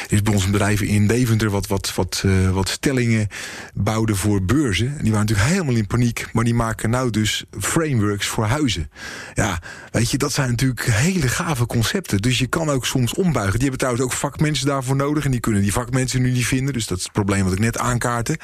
is 0.08 0.22
bij 0.22 0.34
ons 0.34 0.44
een 0.44 0.50
bedrijf 0.50 0.80
in 0.80 1.06
Deventer 1.06 1.50
wat, 1.50 1.66
wat, 1.66 1.94
wat, 1.94 2.24
wat 2.52 2.68
stellingen 2.68 3.28
bouwde 3.74 4.14
voor 4.14 4.42
beurzen. 4.42 4.86
En 4.86 5.02
die 5.02 5.12
waren 5.12 5.26
natuurlijk 5.26 5.48
helemaal 5.48 5.74
in 5.74 5.86
paniek, 5.86 6.28
maar 6.32 6.44
die 6.44 6.54
maken 6.54 6.77
maken 6.78 6.98
nou 6.98 7.10
dus 7.10 7.44
frameworks 7.60 8.26
voor 8.26 8.44
huizen. 8.44 8.90
Ja, 9.34 9.60
weet 9.90 10.10
je, 10.10 10.18
dat 10.18 10.32
zijn 10.32 10.50
natuurlijk 10.50 10.84
hele 10.84 11.28
gave 11.28 11.66
concepten. 11.66 12.18
Dus 12.18 12.38
je 12.38 12.46
kan 12.46 12.70
ook 12.70 12.86
soms 12.86 13.14
ombuigen. 13.14 13.52
Die 13.52 13.68
hebben 13.68 13.78
trouwens 13.78 14.04
ook 14.04 14.12
vakmensen 14.12 14.66
daarvoor 14.66 14.96
nodig. 14.96 15.24
En 15.24 15.30
die 15.30 15.40
kunnen 15.40 15.62
die 15.62 15.72
vakmensen 15.72 16.22
nu 16.22 16.30
niet 16.30 16.46
vinden. 16.46 16.72
Dus 16.72 16.86
dat 16.86 16.98
is 16.98 17.02
het 17.02 17.12
probleem 17.12 17.44
wat 17.44 17.52
ik 17.52 17.58
net 17.58 17.78
aankaartte. 17.78 18.38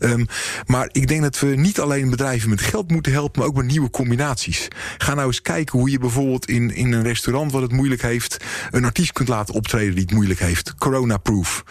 Um, 0.00 0.26
maar 0.66 0.88
ik 0.92 1.08
denk 1.08 1.22
dat 1.22 1.38
we 1.38 1.46
niet 1.46 1.80
alleen 1.80 2.10
bedrijven 2.10 2.50
met 2.50 2.60
geld 2.60 2.90
moeten 2.90 3.12
helpen, 3.12 3.40
maar 3.40 3.48
ook 3.48 3.56
met 3.56 3.66
nieuwe 3.66 3.90
combinaties. 3.90 4.68
Ga 4.98 5.14
nou 5.14 5.26
eens 5.26 5.42
kijken 5.42 5.78
hoe 5.78 5.90
je 5.90 5.98
bijvoorbeeld 5.98 6.48
in, 6.48 6.74
in 6.74 6.92
een 6.92 7.02
restaurant 7.02 7.52
wat 7.52 7.62
het 7.62 7.72
moeilijk 7.72 8.02
heeft, 8.02 8.36
een 8.70 8.84
artiest 8.84 9.12
kunt 9.12 9.28
laten 9.28 9.54
optreden 9.54 9.94
die 9.94 10.04
het 10.04 10.12
moeilijk 10.14 10.40
heeft. 10.40 10.74
Corona-proof. 10.74 11.64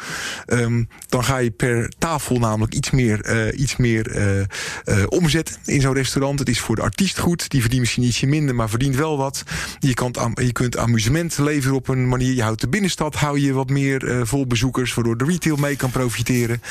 Um, 0.48 0.90
dan 1.08 1.24
ga 1.24 1.38
je 1.38 1.52
per 1.52 1.92
tafel 1.98 2.40
namelijk 2.40 2.74
iets 2.74 2.92
meer, 2.92 3.48
uh, 3.50 3.60
iets 3.60 3.76
meer 3.76 4.16
uh, 4.16 4.40
uh, 4.40 5.04
omzet 5.10 5.60
in 5.66 5.82
zo'n 5.82 5.94
restaurant. 5.94 6.06
Het 6.14 6.50
is 6.50 6.60
voor 6.60 6.76
de 6.76 6.82
artiest 6.82 7.20
goed. 7.20 7.50
Die 7.50 7.60
verdient 7.62 7.82
misschien 7.82 8.04
ietsje 8.04 8.26
minder, 8.26 8.56
maar 8.56 8.70
verdient 8.70 8.96
wel 8.96 9.18
wat. 9.18 9.44
Je, 9.80 9.94
kan, 9.94 10.16
je 10.34 10.52
kunt 10.52 10.78
amusement 10.78 11.38
leveren 11.38 11.76
op 11.76 11.88
een 11.88 12.08
manier. 12.08 12.34
Je 12.34 12.42
houdt 12.42 12.62
de 12.62 12.68
binnenstad, 12.68 13.16
hou 13.16 13.40
je 13.40 13.54
wat 13.54 13.70
meer 13.70 14.04
uh, 14.04 14.22
vol 14.24 14.48
bezoekers, 14.48 14.94
waardoor 14.94 15.18
de 15.18 15.26
retail 15.26 15.56
mee 15.56 15.76
kan 15.76 15.92
profiteren. 15.92 16.62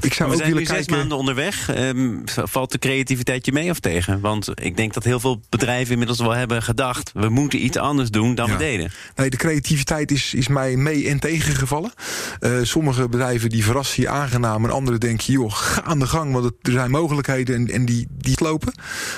Ik 0.00 0.12
zou 0.14 0.28
We 0.28 0.34
ook 0.34 0.40
zijn 0.40 0.52
willen 0.52 0.68
nu 0.68 0.76
zes 0.76 0.76
kijken. 0.76 0.96
maanden 0.96 1.16
onderweg. 1.16 1.76
Um, 1.76 2.22
valt 2.24 2.72
de 2.72 2.78
creativiteit 2.78 3.46
je 3.46 3.52
mee 3.52 3.70
of 3.70 3.80
tegen? 3.80 4.20
Want 4.20 4.48
ik 4.54 4.76
denk 4.76 4.94
dat 4.94 5.04
heel 5.04 5.20
veel 5.20 5.40
bedrijven 5.48 5.92
inmiddels 5.92 6.18
wel 6.18 6.30
hebben 6.30 6.62
gedacht... 6.62 7.10
we 7.14 7.28
moeten 7.28 7.64
iets 7.64 7.76
anders 7.76 8.10
doen 8.10 8.34
dan 8.34 8.46
Ja. 8.46 8.52
we 8.52 8.58
deden. 8.58 8.90
Nee, 9.16 9.30
de 9.30 9.36
creativiteit 9.36 10.10
is, 10.10 10.34
is 10.34 10.48
mij 10.48 10.76
mee 10.76 11.08
en 11.08 11.20
tegengevallen. 11.20 11.92
Uh, 12.40 12.58
sommige 12.62 13.08
bedrijven 13.08 13.50
die 13.50 13.64
verrassen 13.64 14.02
je 14.02 14.08
aangenaam... 14.08 14.64
en 14.64 14.70
andere 14.70 14.98
denken, 14.98 15.32
joh, 15.32 15.52
ga 15.52 15.82
aan 15.82 15.98
de 15.98 16.06
gang... 16.06 16.32
want 16.32 16.44
het, 16.44 16.54
er 16.62 16.72
zijn 16.72 16.90
mogelijkheden 16.90 17.54
en, 17.54 17.70
en 17.70 17.84
die, 17.84 18.06
die 18.10 18.36
lopen. 18.42 18.72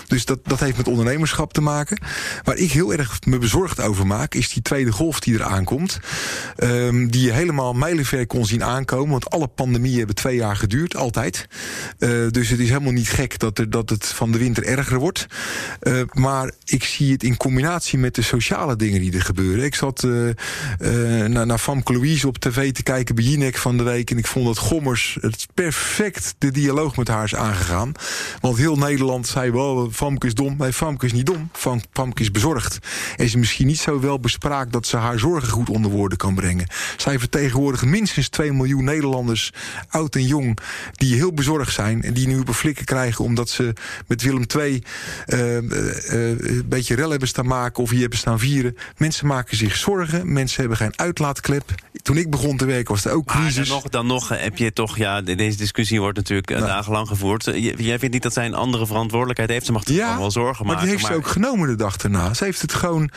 Dus 0.07 0.25
dat, 0.25 0.39
dat 0.43 0.61
heeft 0.61 0.77
met 0.77 0.89
ondernemerschap 0.89 1.53
te 1.53 1.61
maken. 1.61 2.01
Waar 2.43 2.57
ik 2.57 2.73
heel 2.73 2.93
erg 2.93 3.19
me 3.27 3.39
bezorgd 3.39 3.81
over 3.81 4.07
maak... 4.07 4.35
is 4.35 4.49
die 4.49 4.63
tweede 4.63 4.93
golf 4.93 5.21
die 5.21 5.35
er 5.35 5.45
aankomt. 5.45 6.01
Um, 6.57 7.11
die 7.11 7.23
je 7.23 7.33
helemaal 7.33 7.73
mijlenver 7.73 8.27
kon 8.27 8.47
zien 8.47 8.65
aankomen. 8.65 9.11
Want 9.11 9.31
alle 9.31 9.47
pandemieën 9.47 9.99
hebben 9.99 10.15
twee 10.15 10.37
jaar 10.37 10.57
geduurd, 10.57 10.97
altijd. 10.97 11.47
Uh, 11.99 12.31
dus 12.31 12.49
het 12.49 12.61
is 12.61 12.69
helemaal 12.69 12.93
niet 12.93 13.09
gek 13.09 13.39
dat, 13.39 13.59
er, 13.59 13.71
dat 13.71 13.91
het 13.91 14.07
van 14.07 14.33
de 14.33 14.39
winter 14.39 14.65
erger 14.65 14.99
wordt. 14.99 15.27
Uh, 15.83 16.01
maar 16.13 16.51
ik 16.65 16.85
zie 16.85 17.13
het 17.13 17.23
in 17.23 17.37
combinatie 17.37 17.99
met 17.99 18.15
de 18.15 18.23
sociale 18.23 18.77
dingen 18.77 19.01
die 19.01 19.13
er 19.13 19.23
gebeuren. 19.23 19.65
Ik 19.65 19.75
zat 19.75 20.03
uh, 20.03 20.31
naar, 21.27 21.47
naar 21.47 21.59
Famke 21.59 21.93
op 22.27 22.39
tv 22.39 22.73
te 22.73 22.83
kijken 22.83 23.15
bij 23.15 23.25
Jinek 23.25 23.57
van 23.57 23.77
de 23.77 23.83
week. 23.83 24.11
En 24.11 24.19
ik 24.19 24.27
vond 24.27 24.47
dat 24.47 24.59
Gommers 24.59 25.19
het 25.21 25.47
perfect 25.55 26.35
de 26.39 26.51
dialoog 26.51 26.97
met 26.97 27.09
haar 27.09 27.25
is 27.25 27.35
aangegaan. 27.35 27.93
Want 28.41 28.57
heel 28.57 28.77
Nederland 28.77 29.27
zei 29.27 29.51
wel, 29.55 29.89
Famke 29.93 30.27
is 30.27 30.35
dom. 30.35 30.55
Nee, 30.59 30.73
Famke 30.73 31.07
is 31.07 31.13
niet 31.13 31.27
dom. 31.27 31.49
Fam, 31.53 31.81
Famke 31.93 32.23
is 32.23 32.31
bezorgd. 32.31 32.79
En 33.17 33.29
ze 33.29 33.39
misschien 33.39 33.67
niet 33.67 33.79
zo 33.79 34.01
wel 34.01 34.21
bespraakt 34.21 34.73
dat 34.73 34.87
ze 34.87 34.97
haar 34.97 35.19
zorgen 35.19 35.49
goed 35.53 35.69
onder 35.71 35.91
woorden 35.91 36.19
kan 36.19 36.35
brengen. 36.35 36.67
Zij 36.97 37.19
vertegenwoordigen 37.19 37.91
minstens 37.91 38.29
2 38.29 38.53
miljoen 38.53 38.85
Nederlanders, 38.85 39.53
oud 39.89 40.15
en 40.15 40.27
jong, 40.27 40.59
die 40.93 41.15
heel 41.15 41.33
bezorgd 41.33 41.73
zijn. 41.75 42.03
En 42.03 42.13
die 42.15 42.27
nu 42.27 42.39
op 42.39 42.49
een 42.49 42.55
flikken 42.55 42.85
krijgen 42.85 43.25
omdat 43.25 43.49
ze 43.49 43.73
met 44.07 44.23
Willem 44.23 44.45
II 44.59 44.83
uh, 45.27 45.57
uh, 45.57 45.61
een 46.39 46.63
beetje 46.69 46.95
rel 46.95 47.11
hebben 47.11 47.29
staan 47.29 47.47
maken 47.47 47.83
of 47.83 47.91
hier 47.91 48.01
hebben 48.01 48.19
staan 48.19 48.39
vieren. 48.39 48.77
Mensen 48.97 49.27
maken 49.27 49.57
zich 49.57 49.77
zorgen. 49.77 50.33
Mensen 50.33 50.61
hebben 50.61 50.79
geen 50.79 50.99
uitlaatklep. 50.99 51.75
Toen 52.03 52.17
ik 52.17 52.31
begon 52.31 52.57
te 52.57 52.65
werken 52.65 52.95
was 52.95 53.05
er 53.05 53.13
ook 53.13 53.27
Maar 53.27 53.37
crisis. 53.37 53.69
dan 53.69 53.77
nog, 53.77 53.89
dan 53.89 54.07
nog 54.07 54.29
heb 54.29 54.57
je 54.57 54.73
toch, 54.73 54.97
ja, 54.99 55.23
de- 55.23 55.35
deze 55.35 55.57
discussie 55.57 56.01
wordt 56.01 56.17
natuurlijk 56.17 56.49
dagenlang 56.49 57.09
gevoerd. 57.09 57.45
Jij 57.77 57.99
vindt 57.99 58.15
niet 58.15 58.23
dat 58.23 58.33
zij 58.33 58.47
een 58.47 58.55
andere 58.55 58.87
verantwoordelijkheid 58.87 59.44
heeft? 59.51 59.67
Ze 59.67 59.73
mag 59.73 59.83
zich 59.87 59.97
gewoon 60.03 60.19
wel 60.19 60.31
zorgen 60.31 60.67
maar 60.67 60.81
die 60.81 60.89
heeft 60.89 61.07
ze 61.07 61.15
ook 61.15 61.27
genomen 61.27 61.69
de 61.69 61.75
dag 61.77 61.97
daarna. 61.97 62.35
Ze 62.35 62.45
heeft 62.45 62.61
het 62.63 62.73
gewoon. 62.75 63.11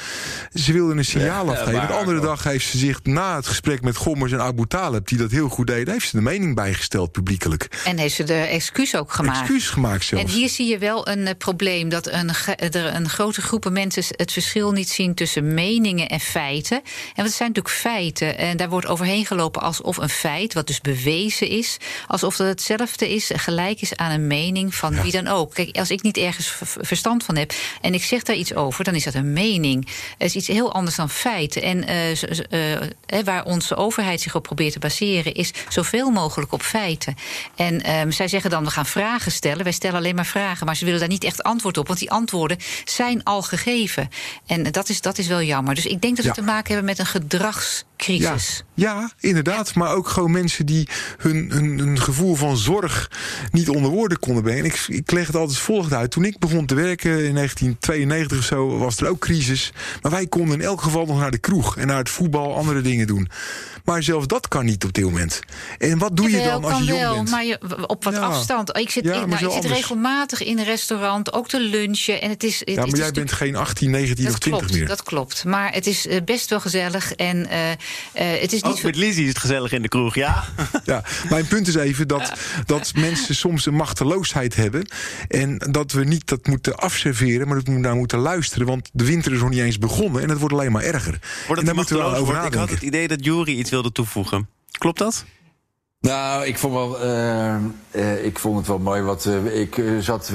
Ze 0.53 0.73
wilde 0.73 0.93
een 0.93 1.05
signaal 1.05 1.45
Ja, 1.45 1.51
afgeven. 1.51 1.87
De 1.87 1.93
andere 1.93 2.19
dag 2.19 2.43
heeft 2.43 2.65
ze 2.69 2.77
zich 2.77 2.99
na 3.03 3.35
het 3.35 3.47
gesprek 3.47 3.81
met 3.81 3.95
Gommers 3.95 4.31
en 4.31 4.41
Abu 4.41 4.67
Talib, 4.67 5.07
die 5.07 5.17
dat 5.17 5.31
heel 5.31 5.49
goed 5.49 5.67
deden, 5.67 5.93
heeft 5.93 6.09
ze 6.09 6.15
de 6.15 6.21
mening 6.21 6.55
bijgesteld 6.55 7.11
publiekelijk. 7.11 7.81
En 7.85 7.97
heeft 7.97 8.15
ze 8.15 8.23
de 8.23 8.33
excuus 8.33 8.95
ook 8.95 9.11
gemaakt. 9.11 9.39
Excuus 9.39 9.69
gemaakt 9.69 10.05
zelfs. 10.05 10.23
En 10.23 10.29
hier 10.29 10.49
zie 10.49 10.67
je 10.67 10.77
wel 10.77 11.07
een 11.07 11.27
eh, 11.27 11.33
probleem 11.37 11.89
dat 11.89 12.07
een, 12.07 12.33
ge- 12.33 12.55
er 12.55 12.95
een 12.95 13.09
grote 13.09 13.41
groepen 13.41 13.73
mensen 13.73 14.03
het 14.07 14.31
verschil 14.31 14.71
niet 14.71 14.89
zien 14.89 15.13
tussen 15.13 15.53
meningen 15.53 16.07
en 16.09 16.19
feiten. 16.19 16.81
En 17.15 17.23
het 17.23 17.33
zijn 17.33 17.47
natuurlijk 17.49 17.75
feiten. 17.75 18.37
En 18.37 18.57
daar 18.57 18.69
wordt 18.69 18.87
overheen 18.87 19.25
gelopen 19.25 19.61
alsof 19.61 19.97
een 19.97 20.09
feit, 20.09 20.53
wat 20.53 20.67
dus 20.67 20.81
bewezen 20.81 21.47
is, 21.49 21.77
alsof 22.07 22.35
dat 22.35 22.47
hetzelfde 22.47 23.13
is, 23.13 23.31
gelijk 23.35 23.81
is 23.81 23.95
aan 23.95 24.11
een 24.11 24.27
mening 24.27 24.75
van 24.75 25.01
wie 25.01 25.11
dan 25.11 25.27
ook. 25.27 25.53
Kijk, 25.53 25.77
als 25.77 25.91
ik 25.91 26.01
niet 26.01 26.16
ergens 26.17 26.53
verstand 26.82 27.23
van 27.23 27.36
heb 27.36 27.53
en 27.82 27.93
ik 27.93 28.03
zeg 28.03 28.23
daar 28.23 28.36
iets 28.36 28.53
over, 28.53 28.84
dan 28.84 28.95
is 28.95 29.03
dat 29.03 29.13
een 29.13 29.34
mening. 29.34 29.88
Het 30.17 30.27
is 30.27 30.36
iets 30.36 30.47
heel 30.47 30.73
anders 30.73 30.95
dan 30.95 31.10
feiten. 31.10 31.62
En 31.62 31.88
eh, 31.88 32.12
eh, 32.12 33.23
waar 33.23 33.45
onze 33.45 33.75
overheid 33.75 34.21
zich 34.21 34.36
op 34.36 34.43
probeert 34.43 34.73
te 34.73 34.80
baseren, 34.80 35.34
is 35.34 35.51
zoveel 35.69 36.10
mogelijk 36.10 36.51
op 36.51 36.62
feiten. 36.62 37.15
En 37.56 37.82
ehm, 37.84 38.12
zij 38.12 38.27
zeggen 38.27 38.49
dan, 38.49 38.63
we 38.63 38.69
gaan 38.69 38.86
vragen 38.86 39.32
stellen. 39.32 39.63
Wij 39.63 39.71
stellen 39.73 39.97
alleen 39.97 40.15
maar 40.15 40.25
vragen, 40.25 40.65
maar 40.65 40.75
ze 40.75 40.86
willen 40.86 40.99
daar 40.99 41.10
niet 41.10 41.23
echt 41.23 41.43
antwoord 41.43 41.77
op. 41.77 41.88
Want 41.88 41.99
die 41.99 42.12
antwoorden 42.12 42.58
zijn 42.86 43.23
al 43.23 43.41
gegeven. 43.41 44.10
En 44.45 44.63
dat 44.71 44.89
is, 44.89 45.01
dat 45.01 45.17
is 45.17 45.27
wel 45.27 45.41
jammer. 45.41 45.75
Dus 45.75 45.86
ik 45.86 46.01
denk 46.01 46.15
dat 46.15 46.25
we 46.25 46.32
Ja. 46.32 46.38
te 46.38 46.41
maken 46.41 46.73
hebben 46.73 46.86
met 46.86 46.99
een 46.99 47.06
gedragscrisis. 47.97 48.63
Ja, 48.73 48.93
ja, 48.99 49.12
inderdaad. 49.19 49.75
Maar 49.75 49.93
ook 49.93 50.07
gewoon 50.07 50.31
mensen 50.31 50.65
die 50.65 50.88
hun, 51.17 51.49
hun, 51.51 51.79
hun 51.79 51.99
gevoel 52.01 52.36
van 52.36 52.57
zorg 52.57 53.12
niet 53.51 53.69
onder 53.69 53.91
woorden 53.91 54.19
konden 54.19 54.43
brengen. 54.43 54.65
Ik, 54.65 54.86
ik 54.88 55.12
leg 55.12 55.27
het 55.27 55.36
altijd 55.36 55.57
volgt 55.60 55.93
uit. 55.93 56.12
Toen 56.12 56.25
ik 56.25 56.39
begon 56.39 56.65
te 56.65 56.75
werken 56.75 57.25
in 57.25 57.33
1992 57.33 58.38
of 58.38 58.43
zo, 58.43 58.77
was 58.77 58.97
er 58.97 59.07
ook 59.07 59.19
crisis. 59.19 59.71
Maar 60.01 60.12
wij 60.12 60.27
konden 60.27 60.60
in 60.60 60.65
elk 60.65 60.81
geval 60.81 61.05
nog 61.05 61.19
naar 61.19 61.31
de 61.31 61.38
kroeg 61.38 61.77
en 61.77 61.88
naar 61.88 61.97
het 61.97 62.10
voetbal, 62.10 62.55
andere 62.55 62.81
dingen 62.81 63.07
doen. 63.07 63.29
Maar 63.83 64.03
zelfs 64.03 64.27
dat 64.27 64.47
kan 64.47 64.65
niet 64.65 64.83
op 64.86 64.93
dit 64.93 65.03
moment. 65.03 65.39
En 65.77 65.97
wat 65.97 66.15
doe 66.17 66.29
je 66.31 66.43
dan 66.43 66.63
als 66.63 66.77
je 66.77 66.83
jong 66.86 66.99
wel, 66.99 67.15
bent? 67.15 67.29
maar 67.29 67.45
je, 67.45 67.86
op 67.88 68.03
wat 68.03 68.13
Ja. 68.13 68.19
afstand. 68.19 68.77
Ik 68.77 68.89
zit, 68.89 69.03
Ja, 69.03 69.13
ik, 69.13 69.27
maar 69.27 69.41
nou, 69.41 69.55
ik 69.55 69.62
zit 69.62 69.71
regelmatig 69.71 70.43
in 70.43 70.57
een 70.57 70.65
restaurant, 70.65 71.33
ook 71.33 71.47
te 71.47 71.60
lunchen. 71.60 72.21
En 72.21 72.29
het 72.29 72.43
is, 72.43 72.60
het, 72.60 72.69
Ja, 72.69 72.75
het 72.75 72.86
maar 72.86 72.93
is 72.93 72.99
jij 72.99 73.12
bent 73.12 73.31
geen 73.31 73.55
18, 73.55 73.91
19 73.91 74.25
of 74.25 74.31
dat 74.31 74.41
20 74.41 74.62
klopt, 74.62 74.79
meer. 74.79 74.88
dat 74.88 75.03
klopt. 75.03 75.43
Maar 75.43 75.73
het 75.73 75.88
is 75.88 76.07
eh, 76.07 76.21
best 76.25 76.49
wel 76.49 76.60
gezellig. 76.60 77.13
En 77.13 77.49
eh, 77.49 77.60
het 78.13 78.54
is 78.54 78.62
niet 78.62 78.73
Ook 78.73 78.84
met 78.84 78.95
Lizzie 78.95 79.23
is 79.23 79.30
het 79.30 79.38
gezellig 79.38 79.71
in 79.71 79.82
de 79.82 79.88
kroeg, 79.88 80.15
ja. 80.15 80.43
Ja, 80.86 81.04
mijn 81.30 81.47
punt 81.47 81.67
is 81.67 81.76
even 81.76 82.08
dat, 82.08 82.34
dat 82.65 82.91
mensen 82.95 83.36
soms 83.36 83.65
een 83.65 83.73
machteloosheid 83.73 84.56
hebben. 84.56 84.88
En 85.28 85.58
dat 85.71 85.91
we 85.91 86.04
niet 86.04 86.28
dat 86.28 86.47
moeten 86.47 86.76
afserveren, 86.76 87.47
maar 87.47 87.58
dat 87.58 87.67
we 87.67 87.71
naar 87.71 87.95
moeten 87.95 88.19
luisteren. 88.19 88.67
Want 88.67 88.89
de 88.93 89.06
winter 89.06 89.34
is 89.34 89.39
nog 89.39 89.50
niet 89.50 89.60
eens 89.60 89.80
begonnen 89.80 90.21
en 90.21 90.30
het 90.30 90.39
wordt 90.39 90.54
alleen 90.54 90.71
maar 90.71 90.84
erger. 90.84 91.19
Wordt 91.45 91.62
en 91.62 91.67
daar 91.67 91.76
moeten 91.76 91.95
we 91.95 92.02
dan 92.02 92.12
over 92.12 92.26
wordt? 92.26 92.38
Ik 92.38 92.43
had 92.43 92.52
nadenken. 92.54 92.76
het 92.76 92.84
idee 92.84 93.08
dat 93.08 93.26
Jury 93.26 93.58
iets 93.58 93.69
wilde 93.69 93.91
toevoegen. 93.91 94.50
Klopt 94.71 94.97
dat? 94.97 95.26
Nou, 96.07 96.45
ik 96.45 96.57
vond, 96.57 96.73
wel, 96.73 97.05
uh, 97.05 97.55
uh, 97.91 98.25
ik 98.25 98.39
vond 98.39 98.57
het 98.57 98.67
wel 98.67 98.79
mooi. 98.79 99.01
Wat, 99.01 99.25
uh, 99.25 99.60
ik 99.60 99.81
zat 99.99 100.31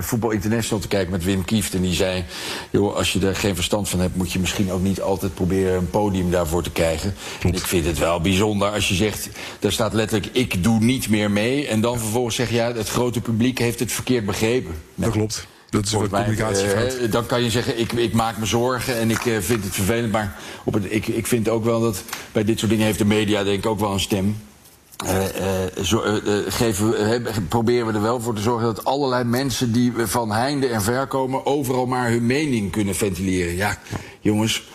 Voetbal 0.00 0.30
International 0.30 0.82
te 0.82 0.88
kijken 0.88 1.10
met 1.10 1.24
Wim 1.24 1.44
Kieft. 1.44 1.74
En 1.74 1.82
die 1.82 1.94
zei: 1.94 2.24
joh, 2.70 2.94
Als 2.94 3.12
je 3.12 3.26
er 3.26 3.36
geen 3.36 3.54
verstand 3.54 3.88
van 3.88 4.00
hebt, 4.00 4.16
moet 4.16 4.32
je 4.32 4.38
misschien 4.38 4.72
ook 4.72 4.82
niet 4.82 5.00
altijd 5.00 5.34
proberen 5.34 5.76
een 5.76 5.90
podium 5.90 6.30
daarvoor 6.30 6.62
te 6.62 6.70
krijgen. 6.70 7.14
En 7.42 7.54
ik 7.54 7.66
vind 7.66 7.86
het 7.86 7.98
wel 7.98 8.20
bijzonder 8.20 8.70
als 8.70 8.88
je 8.88 8.94
zegt: 8.94 9.28
daar 9.58 9.72
staat 9.72 9.92
letterlijk: 9.92 10.36
ik 10.36 10.62
doe 10.62 10.80
niet 10.80 11.08
meer 11.08 11.30
mee. 11.30 11.66
En 11.66 11.80
dan 11.80 11.98
vervolgens 11.98 12.34
zeg 12.36 12.48
je: 12.48 12.54
ja, 12.54 12.72
het 12.72 12.88
grote 12.88 13.20
publiek 13.20 13.58
heeft 13.58 13.78
het 13.78 13.92
verkeerd 13.92 14.26
begrepen. 14.26 14.74
Dat 14.94 15.10
klopt. 15.10 15.46
Dat 15.70 15.84
is 15.84 15.90
communicatiefout. 15.92 16.98
Uh, 17.00 17.10
dan 17.10 17.26
kan 17.26 17.42
je 17.42 17.50
zeggen, 17.50 17.78
ik, 17.78 17.92
ik 17.92 18.12
maak 18.12 18.38
me 18.38 18.46
zorgen 18.46 18.98
en 18.98 19.10
ik 19.10 19.24
uh, 19.24 19.38
vind 19.38 19.64
het 19.64 19.74
vervelend. 19.74 20.12
Maar 20.12 20.36
op 20.64 20.74
het, 20.74 20.84
ik, 20.88 21.06
ik 21.06 21.26
vind 21.26 21.48
ook 21.48 21.64
wel 21.64 21.80
dat 21.80 22.02
bij 22.32 22.44
dit 22.44 22.58
soort 22.58 22.70
dingen 22.70 22.86
heeft 22.86 22.98
de 22.98 23.04
media 23.04 23.44
denk 23.44 23.58
ik 23.58 23.66
ook 23.66 23.80
wel 23.80 23.92
een 23.92 24.00
stem. 24.00 24.36
Uh, 25.04 25.82
zo, 25.82 26.02
geven, 26.46 26.94
proberen 27.48 27.86
we 27.86 27.92
er 27.92 28.02
wel 28.02 28.20
voor 28.20 28.34
te 28.34 28.42
zorgen 28.42 28.66
dat 28.66 28.84
allerlei 28.84 29.24
mensen 29.24 29.72
die 29.72 29.92
van 29.96 30.32
heinde 30.32 30.66
en 30.66 30.82
ver 30.82 31.06
komen, 31.06 31.46
overal 31.46 31.86
maar 31.86 32.10
hun 32.10 32.26
mening 32.26 32.70
kunnen 32.70 32.94
ventileren. 32.94 33.56
Ja, 33.56 33.78
jongens. 34.20 34.68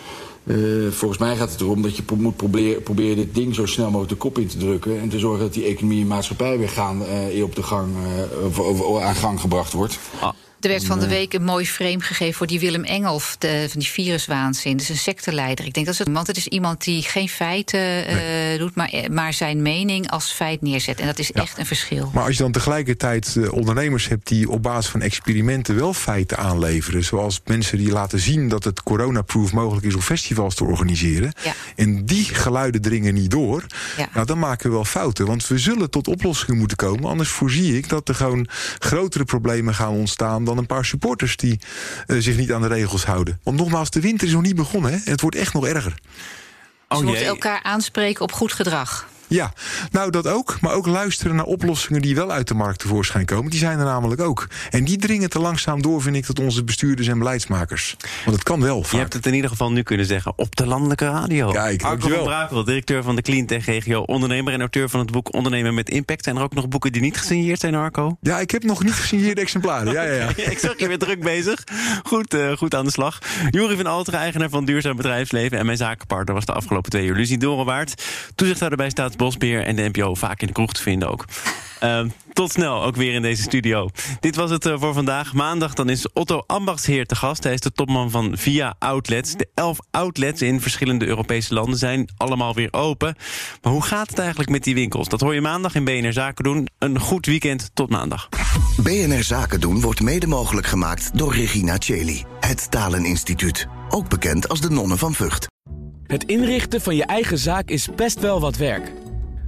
volgens 0.89 1.19
mij 1.19 1.35
gaat 1.35 1.51
het 1.51 1.61
erom 1.61 1.81
dat 1.81 1.95
je 1.95 2.03
moet 2.15 2.35
proberen, 2.35 2.83
proberen 2.83 3.15
dit 3.15 3.35
ding 3.35 3.55
zo 3.55 3.65
snel 3.65 3.85
mogelijk 3.85 4.09
de 4.09 4.17
kop 4.17 4.39
in 4.39 4.47
te 4.47 4.57
drukken. 4.57 4.99
En 4.99 5.09
te 5.09 5.19
zorgen 5.19 5.39
dat 5.39 5.53
die 5.53 5.65
economie 5.65 6.01
en 6.01 6.07
maatschappij 6.07 6.57
weer 6.57 6.69
gaan, 6.69 7.01
op 7.43 7.55
de 7.55 7.63
gang, 7.63 7.93
aan 9.01 9.15
gang 9.15 9.39
gebracht 9.39 9.73
wordt. 9.73 9.99
Ah. 10.19 10.29
Er 10.65 10.71
werd 10.71 10.85
van 10.85 10.99
de 10.99 11.07
week 11.07 11.33
een 11.33 11.43
mooi 11.43 11.65
frame 11.65 11.99
gegeven 11.99 12.33
voor 12.33 12.47
die 12.47 12.59
Willem 12.59 12.83
Engels, 12.83 13.35
de, 13.39 13.65
van 13.69 13.79
die 13.79 13.89
viruswaanzin. 13.89 14.71
Dat 14.71 14.81
is 14.81 14.89
een 14.89 14.97
secteleider. 14.97 15.65
Ik 15.65 15.73
denk 15.73 15.85
dat 15.85 15.97
het, 15.97 16.07
want 16.11 16.27
het 16.27 16.37
is 16.37 16.47
iemand 16.47 16.83
die 16.83 17.01
geen 17.01 17.29
feiten 17.29 17.79
uh, 17.79 18.59
doet, 18.59 18.75
maar, 18.75 18.91
maar 19.11 19.33
zijn 19.33 19.61
mening 19.61 20.11
als 20.11 20.31
feit 20.31 20.61
neerzet. 20.61 20.99
En 20.99 21.05
dat 21.05 21.19
is 21.19 21.29
ja. 21.33 21.41
echt 21.41 21.57
een 21.57 21.65
verschil. 21.65 22.11
Maar 22.13 22.23
als 22.23 22.37
je 22.37 22.43
dan 22.43 22.51
tegelijkertijd 22.51 23.35
uh, 23.37 23.53
ondernemers 23.53 24.07
hebt 24.07 24.27
die 24.27 24.49
op 24.49 24.63
basis 24.63 24.91
van 24.91 25.01
experimenten 25.01 25.75
wel 25.75 25.93
feiten 25.93 26.37
aanleveren, 26.37 27.03
zoals 27.03 27.41
mensen 27.45 27.77
die 27.77 27.91
laten 27.91 28.19
zien 28.19 28.49
dat 28.49 28.63
het 28.63 28.83
coronaproof 28.83 29.53
mogelijk 29.53 29.85
is 29.85 29.95
om 29.95 30.01
festivals 30.01 30.55
te 30.55 30.63
organiseren, 30.63 31.33
ja. 31.43 31.53
en 31.75 32.05
die 32.05 32.23
geluiden 32.23 32.81
dringen 32.81 33.13
niet 33.13 33.31
door, 33.31 33.65
ja. 33.97 34.09
nou, 34.13 34.25
dan 34.25 34.39
maken 34.39 34.69
we 34.69 34.75
wel 34.75 34.85
fouten. 34.85 35.25
Want 35.25 35.47
we 35.47 35.57
zullen 35.57 35.89
tot 35.89 36.07
oplossingen 36.07 36.57
moeten 36.57 36.77
komen. 36.77 37.09
Anders 37.09 37.29
voorzie 37.29 37.77
ik 37.77 37.89
dat 37.89 38.09
er 38.09 38.15
gewoon 38.15 38.47
grotere 38.79 39.25
problemen 39.25 39.73
gaan 39.73 39.93
ontstaan 39.93 40.43
dan 40.45 40.54
een 40.57 40.65
paar 40.65 40.85
supporters 40.85 41.37
die 41.37 41.59
uh, 42.07 42.21
zich 42.21 42.37
niet 42.37 42.53
aan 42.53 42.61
de 42.61 42.67
regels 42.67 43.05
houden. 43.05 43.39
Want 43.43 43.57
nogmaals, 43.57 43.89
de 43.89 43.99
winter 43.99 44.27
is 44.27 44.33
nog 44.33 44.41
niet 44.41 44.55
begonnen. 44.55 44.91
Hè? 44.91 44.97
En 44.97 45.11
het 45.11 45.21
wordt 45.21 45.35
echt 45.35 45.53
nog 45.53 45.67
erger. 45.67 45.93
Dus 46.87 46.99
we 46.99 47.05
moeten 47.05 47.25
elkaar 47.25 47.63
aanspreken 47.63 48.21
op 48.21 48.31
goed 48.31 48.53
gedrag. 48.53 49.07
Ja, 49.27 49.53
nou 49.91 50.11
dat 50.11 50.27
ook. 50.27 50.57
Maar 50.61 50.73
ook 50.73 50.85
luisteren 50.85 51.35
naar 51.35 51.45
oplossingen 51.45 52.01
die 52.01 52.15
wel 52.15 52.31
uit 52.31 52.47
de 52.47 52.53
markt 52.53 52.79
tevoorschijn 52.79 53.25
komen. 53.25 53.51
Die 53.51 53.59
zijn 53.59 53.79
er 53.79 53.85
namelijk 53.85 54.21
ook. 54.21 54.47
En 54.69 54.83
die 54.83 54.97
dringen 54.97 55.29
te 55.29 55.39
langzaam 55.39 55.81
door, 55.81 56.01
vind 56.01 56.15
ik, 56.15 56.25
tot 56.25 56.39
onze 56.39 56.63
bestuurders 56.63 57.07
en 57.07 57.17
beleidsmakers. 57.17 57.95
Want 58.25 58.35
het 58.35 58.45
kan 58.45 58.61
wel. 58.61 58.83
Vaak. 58.83 58.91
Je 58.91 58.97
hebt 58.97 59.13
het 59.13 59.25
in 59.25 59.33
ieder 59.33 59.49
geval 59.49 59.71
nu 59.71 59.83
kunnen 59.83 60.05
zeggen 60.05 60.33
op 60.35 60.55
de 60.55 60.67
landelijke 60.67 61.05
radio. 61.05 61.51
Kijk, 61.51 61.83
Arco 61.83 62.09
van 62.09 62.23
Brakel, 62.23 62.63
directeur 62.63 63.03
van 63.03 63.15
de 63.15 63.21
Cleantech 63.21 63.65
Regio, 63.65 64.01
ondernemer 64.01 64.53
en 64.53 64.59
auteur 64.59 64.89
van 64.89 64.99
het 64.99 65.11
boek 65.11 65.33
Ondernemen 65.33 65.73
met 65.73 65.89
Impact. 65.89 66.23
Zijn 66.23 66.35
er 66.35 66.43
ook 66.43 66.53
nog 66.53 66.67
boeken 66.67 66.91
die 66.91 67.01
niet 67.01 67.17
gesigneerd 67.17 67.59
zijn, 67.59 67.75
Arco? 67.75 68.17
Ja, 68.21 68.39
ik 68.39 68.51
heb 68.51 68.63
nog 68.63 68.83
niet 68.83 68.93
gesigneerde 68.93 69.41
exemplaren. 69.41 69.93
Ja, 69.93 70.03
ja, 70.03 70.13
ja. 70.13 70.29
ik 70.51 70.59
zag 70.59 70.79
je 70.79 70.87
weer 70.87 70.97
druk 70.97 71.23
bezig. 71.23 71.63
Goed, 72.03 72.33
uh, 72.33 72.51
goed 72.57 72.75
aan 72.75 72.85
de 72.85 72.91
slag. 72.91 73.19
Jurie 73.49 73.77
van 73.77 73.85
Alteren, 73.85 74.19
eigenaar 74.19 74.49
van 74.49 74.65
Duurzaam 74.65 74.95
Bedrijfsleven 74.95 75.57
en 75.57 75.65
mijn 75.65 75.77
zakenpartner 75.77 76.35
was 76.35 76.45
de 76.45 76.53
afgelopen 76.53 76.91
twee 76.91 77.05
uur. 77.05 77.15
Lucie 77.15 77.37
Dorenwaard, 77.37 78.03
toezichthouder 78.35 78.77
bij 78.77 78.89
Staatsbosbeheer 79.15 79.65
en 79.65 79.75
de 79.75 79.89
NPO 79.93 80.15
vaak 80.15 80.41
in 80.41 80.47
de 80.47 80.53
kroeg 80.53 80.73
te 80.73 80.81
vinden 80.81 81.09
ook. 81.09 81.25
Uh, 81.83 82.01
tot 82.33 82.51
snel, 82.51 82.83
ook 82.83 82.95
weer 82.95 83.13
in 83.13 83.21
deze 83.21 83.41
studio. 83.41 83.89
Dit 84.19 84.35
was 84.35 84.49
het 84.49 84.65
uh, 84.65 84.79
voor 84.79 84.93
vandaag. 84.93 85.33
Maandag 85.33 85.73
dan 85.73 85.89
is 85.89 86.11
Otto 86.13 86.43
Ambachtsheer 86.47 87.05
te 87.05 87.15
gast. 87.15 87.43
Hij 87.43 87.53
is 87.53 87.59
de 87.59 87.71
topman 87.71 88.11
van 88.11 88.37
Via 88.37 88.75
Outlets. 88.79 89.35
De 89.35 89.47
elf 89.53 89.77
outlets 89.91 90.41
in 90.41 90.61
verschillende 90.61 91.05
Europese 91.05 91.53
landen 91.53 91.77
zijn 91.77 92.09
allemaal 92.17 92.53
weer 92.53 92.73
open. 92.73 93.15
Maar 93.61 93.71
hoe 93.71 93.83
gaat 93.83 94.09
het 94.09 94.19
eigenlijk 94.19 94.49
met 94.49 94.63
die 94.63 94.73
winkels? 94.73 95.07
Dat 95.07 95.21
hoor 95.21 95.33
je 95.33 95.41
maandag 95.41 95.75
in 95.75 95.83
BNR 95.83 96.13
Zaken 96.13 96.43
doen. 96.43 96.67
Een 96.79 96.99
goed 96.99 97.25
weekend 97.25 97.69
tot 97.73 97.89
maandag. 97.89 98.29
BNR 98.83 99.23
Zaken 99.23 99.59
doen 99.59 99.81
wordt 99.81 100.01
mede 100.01 100.27
mogelijk 100.27 100.67
gemaakt 100.67 101.17
door 101.17 101.35
Regina 101.35 101.75
Cheli. 101.79 102.23
Het 102.39 102.71
Taleninstituut. 102.71 103.67
Ook 103.89 104.09
bekend 104.09 104.49
als 104.49 104.61
de 104.61 104.69
Nonnen 104.69 104.97
van 104.97 105.13
Vught. 105.13 105.47
Het 106.07 106.23
inrichten 106.23 106.81
van 106.81 106.95
je 106.95 107.05
eigen 107.05 107.37
zaak 107.37 107.69
is 107.69 107.89
best 107.95 108.19
wel 108.19 108.39
wat 108.39 108.57
werk. 108.57 108.91